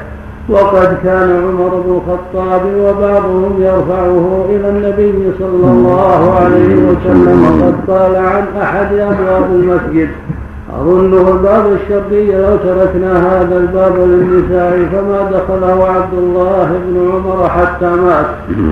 [0.49, 8.15] وقد كان عمر بن الخطاب وبعضهم يرفعه إلى النبي صلى الله عليه وسلم قد قال
[8.15, 10.09] عن أحد أبواب المسجد.
[10.81, 17.85] أظنه الباب الشرقي لو تركنا هذا الباب للنساء فما دخله عبد الله بن عمر حتى
[17.85, 18.26] مات.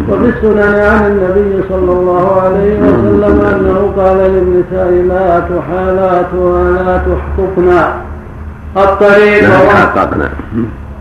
[0.09, 7.93] وفي السنن عن النبي صلى الله عليه وسلم أنه قال للنساء لا تحالات ولا تحققنا
[8.77, 10.29] الطريق لا تحققنا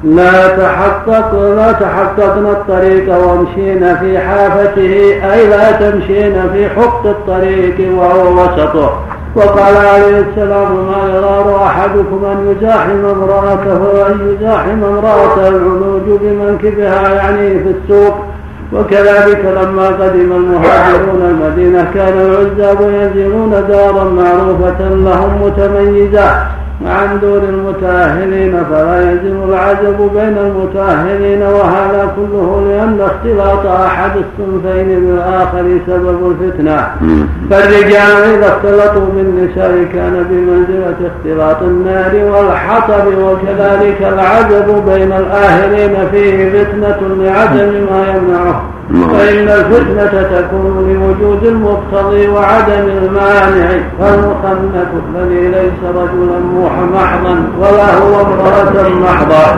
[0.05, 4.93] لا تحقق لا تحققن الطريق وامشين في حافته
[5.33, 9.01] أي لا تمشين في حق الطريق وهو وسطه.
[9.37, 17.59] وقال عليه السلام ما يغار أحدكم أن يزاحم امرأته أن يزاحم امرأته العلوج بمنكبها يعني
[17.59, 18.15] في السوق.
[18.73, 26.47] وكذلك لما قدم المهاجرون المدينة كان العزاب ينزلون دارا معروفة لهم متميزة.
[26.87, 35.65] عن دور المتأهلين فلا يلزم العجب بين المتأهلين وهذا كله لأن اختلاط أحد الصنفين بالآخر
[35.87, 36.87] سبب الفتنة.
[37.51, 47.01] فالرجال إذا اختلطوا بالنساء كان بمنزلة اختلاط النار والحطب وكذلك العجب بين الآهلين فيه فتنة
[47.25, 48.63] لعدم ما يمنعه.
[48.91, 53.69] فإن الفتنة تكون لوجود المقتضي وعدم المانع
[54.01, 59.57] فالمخنث الذي ليس رجلا محضا ولا هو امرأة محضا.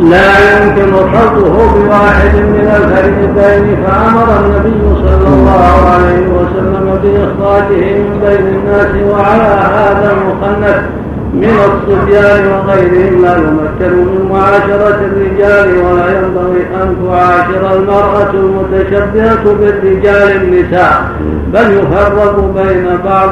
[0.00, 8.46] لا يمكن خلطه بواحد من الفريقين فأمر النبي صلى الله عليه وسلم بإخراجه من بين
[8.46, 10.82] الناس وعلى هذا المخنث
[11.32, 20.42] من الصبيان وغيرهم لا يمكن من معاشرة الرجال ولا ينبغي أن تعاشر المرأة المتشبهة بالرجال
[20.42, 21.10] النساء
[21.52, 23.30] بل يفرق بين بعض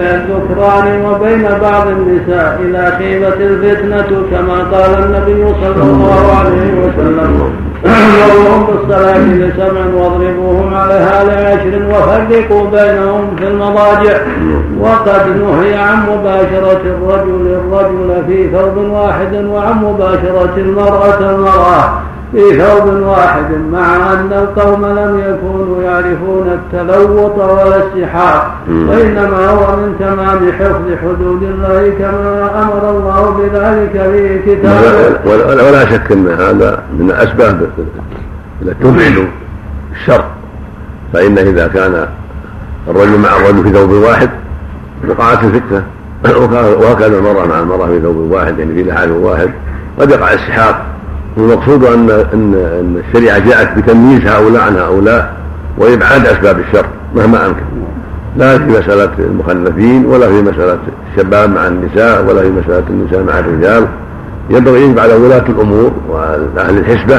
[0.00, 7.30] الذكران وبين بعض النساء إلى خيبة الفتنة كما قال النبي صلى الله عليه وسلم.
[7.86, 14.18] مرهم بالصلاة لسبع واضربوهم عليها لعشر وفرقوا بينهم في المضاجع.
[14.80, 22.00] وقد نهي عن مباشرة الرجل الرجل في ثوب واحد وعن مباشرة المرأة المرأة.
[22.36, 29.96] في ثوب واحد مع أن القوم لم يكونوا يعرفون التلوط ولا السحاق وإنما هو من
[30.00, 35.30] تمام حفظ حدود الله كما أمر الله بذلك في كتابه.
[35.66, 37.10] ولا شك أن هذا من
[38.62, 39.28] التي تبعد
[39.92, 40.24] الشر
[41.12, 42.08] فإن إذا كان
[42.88, 44.30] الرجل مع الرجل في ثوب واحد
[45.08, 45.84] وقعت الفتنة
[46.80, 49.50] وهكذا المرأة مع المرأة في ثوب واحد يعني في لحاف واحد
[50.00, 50.95] قد يقع السحاق
[51.36, 55.32] والمقصود ان ان أن الشريعة جاءت بتمييز هؤلاء عن هؤلاء
[55.78, 57.62] وإبعاد أسباب الشر مهما أمكن.
[58.36, 60.78] لا في مسألة المخلفين ولا في مسألة
[61.12, 63.86] الشباب مع النساء ولا في مسألة النساء مع الرجال.
[64.50, 67.16] ينبغي يجب على ولاة الأمور وأهل الحسبة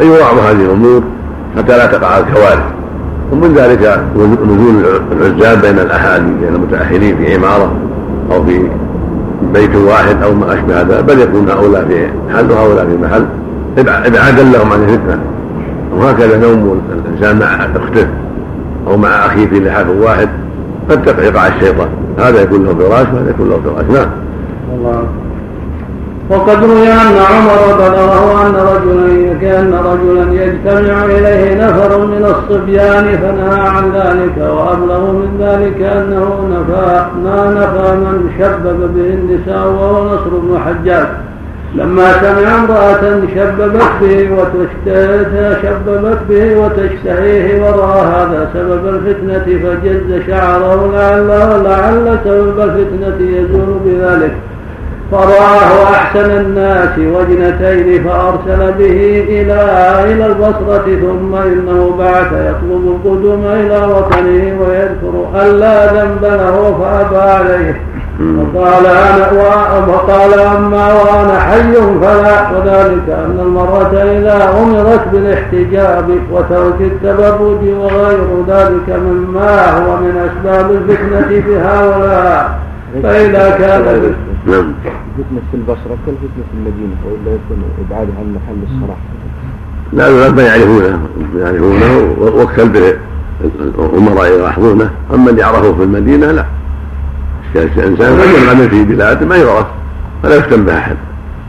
[0.00, 1.02] أن يراعوا هذه الأمور
[1.56, 2.64] حتى لا تقع الكوارث.
[3.32, 4.00] ومن ذلك
[4.46, 7.72] نزول العزاب بين الأهالي بين المتأهلين في عمارة
[8.32, 8.68] أو في
[9.54, 13.26] بيت واحد أو ما أشبه هذا بل يكون هؤلاء في محل وهؤلاء في محل.
[13.78, 15.18] ابعادا لهم عن الفتنة.
[15.96, 18.06] وهكذا نوم الإنسان مع أخته
[18.86, 20.28] أو مع أخيه في لحاف واحد
[20.90, 21.88] قد يقع الشيطان.
[22.18, 23.84] هذا يكون له فراش وهذا يكون له فراش.
[23.98, 24.10] نعم.
[24.74, 25.02] الله.
[26.30, 33.68] وقد روي أن عمر بلغه أن رجلا كأن رجلا يجتمع إليه نفر من الصبيان فنهى
[33.68, 40.30] عن ذلك وأبلغ من ذلك أنه نفى ما نفى من شبب به النساء وهو نصر
[40.30, 41.06] بن حجاج.
[41.76, 43.02] لما سمع امرأة
[43.34, 51.28] شببت به وتشببت به وتشتهيه ورأى هذا سبب الفتنة فجز شعره لعل
[51.64, 54.34] لعل سبب الفتنة يزول بذلك.
[55.12, 59.62] فرآه أحسن الناس وجنتين فأرسل به إلى
[60.12, 67.30] إلى البصرة ثم إنه بعث يطلب القدوم إلى وطنه ويذكر أن لا ذنب له فأبى
[67.30, 67.80] عليه.
[68.20, 69.26] وقال أنا
[69.88, 72.50] وقال أما وأنا حي فلا.
[72.56, 81.42] وذلك أن المرأة إذا أمرت بالاحتجاب وترك التبرج وغير ذلك مما هو من أسباب الفتنة
[81.42, 82.65] في هؤلاء
[83.02, 84.14] فإذا كان
[84.46, 84.72] نعم.
[85.16, 88.96] فتنة في البصرة كالفتنة في المدينة وإلا يكون إبعادها عن محل الصلاة
[89.92, 90.98] لا ما يعرفونه
[91.36, 92.94] يعرفونه به
[93.78, 94.90] الأمراء يلاحظونه.
[95.14, 96.44] أما اللي عرفوه في المدينة لا.
[97.54, 99.66] الإنسان قد ينعمل في بلاد ما يعرف
[100.22, 100.96] فلا يفتن به أحد.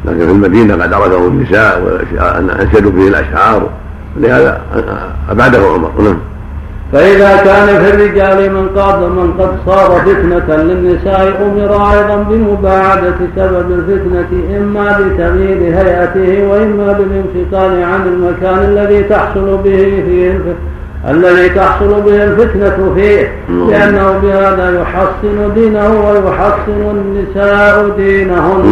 [0.06, 2.06] لكن في المدينة قد عرفه النساء
[2.62, 3.70] أنشدوا به الأشعار.
[4.18, 4.62] لهذا
[5.30, 5.92] أبعده عمر.
[6.04, 6.18] نعم.
[6.94, 13.72] فإذا كان في الرجال من قد من قد صار فتنة للنساء أمر أيضا بمباعدة سبب
[13.72, 20.40] الفتنة إما بتغيير هيئته وإما بالانتقال عن المكان الذي تحصل به فيه
[21.10, 23.32] الذي تحصل به الفتنة فيه
[23.70, 28.64] لأنه بهذا يحصن دينه ويحصن النساء دينهن.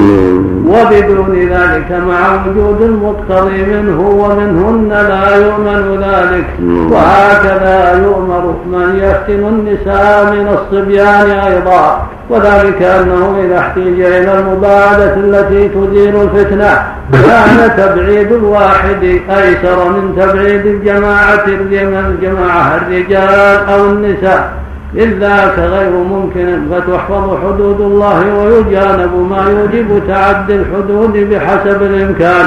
[0.67, 6.45] وبدون ذلك مع وجود المقتضي منه ومنهن لا يؤمن ذلك.
[6.91, 12.07] وهكذا يؤمر من يفتن النساء من الصبيان أيضا.
[12.29, 16.83] وذلك أنه إذا احتيج إلى المباعدة التي تزيل الفتنة
[17.13, 24.53] كان تبعيد الواحد أيسر من تبعيد الجماعة الجماعة الرجال أو النساء.
[24.95, 32.45] ذاك غير ممكن فتحفظ حدود الله ويجانب ما يوجب تعدي الحدود بحسب الإمكان.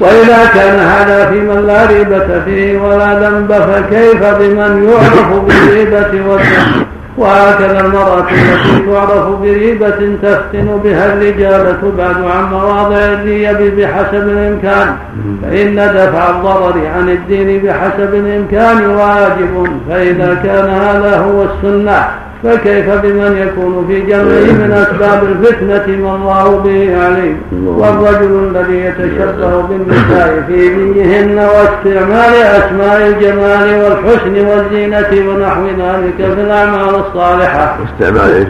[0.00, 6.86] وإذا كان هذا في من لا ريبة فيه ولا ذنب فكيف بمن يعرف بالريبة والذنب؟
[7.16, 14.96] وهكذا المرأة التي تعرف بريبة تفتن بها الرجال تبعد عن مواضع الريب بحسب الإمكان.
[15.42, 19.68] فإن دفع الضرر عن الدين بحسب الإمكان واجب.
[19.90, 22.08] فإذا كان هذا هو السنة.
[22.44, 27.36] فكيف بمن يكون في جمعه من أسباب الفتنة ما الله به عليم.
[27.66, 36.94] والرجل الذي يتشبه بالنساء في دينهن واستعمال أسماء الجمال والحسن والزينة ونحو ذلك في الأعمال
[36.94, 37.78] الصالحة.
[37.94, 38.46] استعمال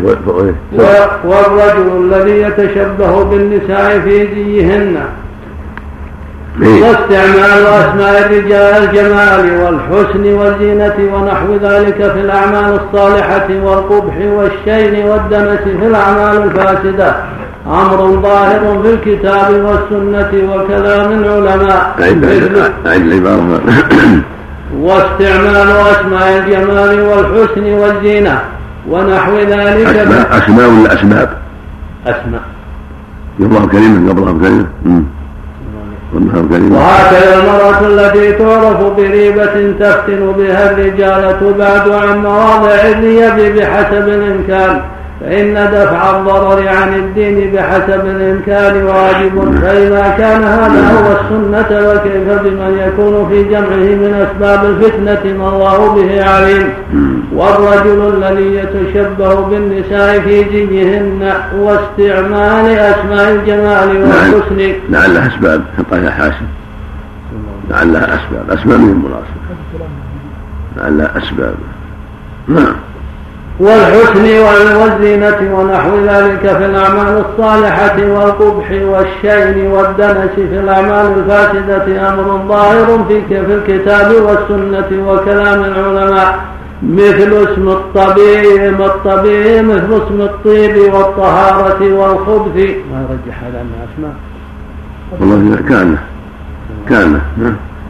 [1.25, 5.34] والرجل الذي يتشبه بالنساء في دينهن إيه.
[6.61, 15.87] واستعمال أسماء الرجال الجمال والحسن والزينة ونحو ذلك في الأعمال الصالحة والقبح والشين والدنس في
[15.87, 17.15] الأعمال الفاسدة.
[17.67, 21.95] أمر ظاهر في الكتاب والسنة وكلام العلماء
[24.85, 28.41] واستعمال أسماء الجمال والحسن والزينة
[28.91, 31.29] ونحو ذلك أسماء أسماء ولا أسباب؟
[32.07, 32.43] أسماء.
[33.41, 35.05] يضاف كلمة قبلها كلمة
[36.73, 44.81] وهكذا المرأة التي تعرف بريبة تفتن بها الرجال تبعد عن مواضع الريب بحسب الإمكان.
[45.21, 52.79] فإن دفع الضرر عن الدين بحسب الإمكان واجب فإذا كان هذا هو السنة وكيف بمن
[52.87, 56.69] يكون في جمعه من أسباب الفتنة ما الله به عليم.
[57.35, 64.73] والرجل الذي يتشبه بالنساء في جيهن واستعمال أسماء الجمال والحسن.
[64.91, 65.65] لعلها أسباب.
[65.79, 66.47] حطها حاسب
[67.71, 68.59] لعلها أسباب.
[68.59, 69.35] أسباب من المناسب
[70.77, 71.55] لعلها أسباب.
[72.49, 72.77] نعم.
[73.61, 74.27] والحسن
[74.81, 83.23] والزينة ونحو ذلك في الأعمال الصالحة والقبح والشين والدنس في الأعمال الفاسدة أمر ظاهر في
[83.29, 86.39] في الكتاب والسنة وكلام العلماء
[86.83, 92.57] مثل اسم الطبيب الطبيب مثل اسم الطيب والطهارة والخبث.
[92.57, 94.15] ما يرجح هذا أنها أسماء
[95.21, 95.97] والله كان
[96.89, 97.21] كان.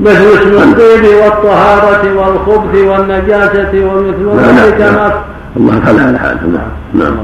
[0.01, 5.13] مثل اسم الطيب والطهارة والخبث والنجاسة ومثل ذلك ما
[5.57, 7.17] الله تعالى على حاله نعم نعم.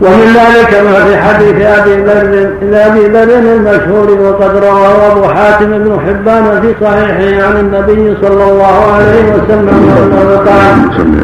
[0.00, 6.00] ومن ذلك ما في حديث أبي ذر أبي ذر المشهور وقد رواه أبو حاتم بن
[6.06, 10.76] حبان في صحيحه عن النبي صلى الله عليه وسلم أنه قال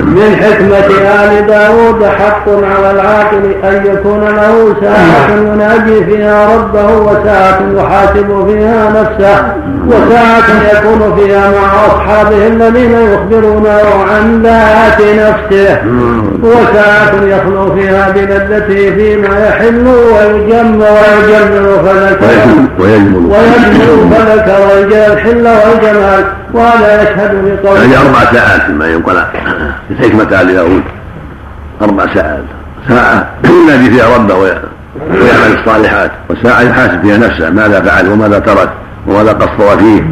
[0.07, 0.89] من حكمة
[1.25, 8.91] آل داود حق على العاقل أن يكون له ساعة يناجي فيها ربه وساعة يحاسب فيها
[8.91, 9.45] نفسه
[9.87, 13.83] وساعة يكون فيها مع أصحابه الذين يخبرونه
[14.13, 15.79] عن ذات نفسه
[16.43, 22.27] وساعة يخلو فيها بلذته فيما يحل ويجم ويجمل فذكر
[22.79, 23.27] ويجمل.
[23.31, 26.25] ويجمل فذكر الحل والجمال.
[26.53, 29.25] وهذا يشهد بقول يعني أربع ساعات ما ينقل.
[29.89, 30.83] في حكمة آل داود.
[31.83, 32.45] أربع ساعات.
[32.89, 33.27] ساعة.
[33.45, 36.11] ينادي فيها ربه ويعمل الصالحات.
[36.31, 37.51] وساعة يحاسب فيها نفسه.
[37.51, 38.71] ماذا فعل؟ وماذا ترك؟
[39.07, 40.03] وماذا قصر فيه؟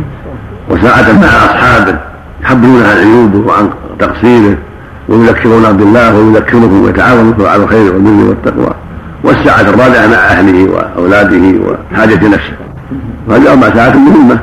[0.70, 1.94] وساعة مع أصحابه.
[2.42, 4.56] يحبونه عن عيوبه وعن تقصيره.
[5.08, 8.74] ويذكرون بالله ويذكركم ويتعاونون على الخير والبر والتقوى
[9.24, 11.60] والساعة الرابعة مع أهله وأولاده
[11.92, 12.52] وحاجة نفسه.
[13.28, 14.38] وهذه أربع ساعات مهمة.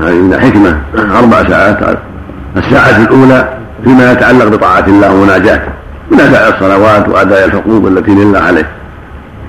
[0.00, 0.78] هذه من حكمة.
[1.18, 1.98] أربع ساعات.
[2.56, 3.48] الساعة الأولى
[3.84, 5.72] فيما يتعلق بطاعة الله ومناجاته.
[6.10, 8.66] من أداء الصلوات وأداء الحقوق التي لله عليه.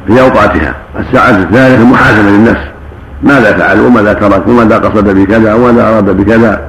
[0.08, 0.76] في أوقاتها.
[1.00, 2.64] الساعة الثالثة محاسبة للنفس.
[3.24, 6.62] ماذا فعل وماذا ترك وماذا قصد بكذا؟ وماذا أراد بكذا؟